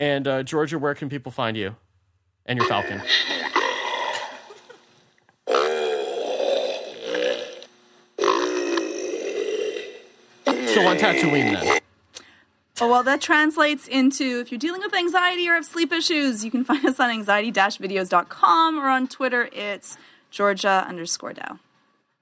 [0.00, 1.76] And uh, Georgia, where can people find you?
[2.46, 3.00] And your Falcon.
[10.74, 11.80] So on Tatooine then.
[12.80, 16.50] Oh, well, that translates into if you're dealing with anxiety or have sleep issues, you
[16.50, 19.96] can find us on anxiety-videos.com or on Twitter, it's
[20.32, 21.60] Georgia underscore Dow.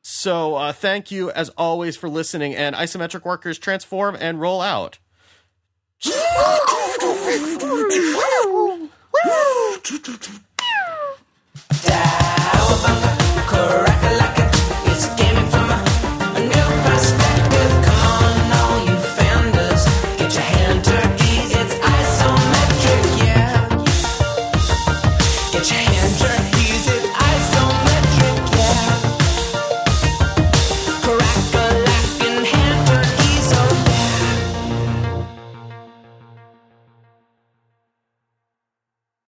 [0.03, 2.55] So uh, thank you as always for listening.
[2.55, 4.99] And isometric workers transform and roll out.
[6.05, 6.13] Down,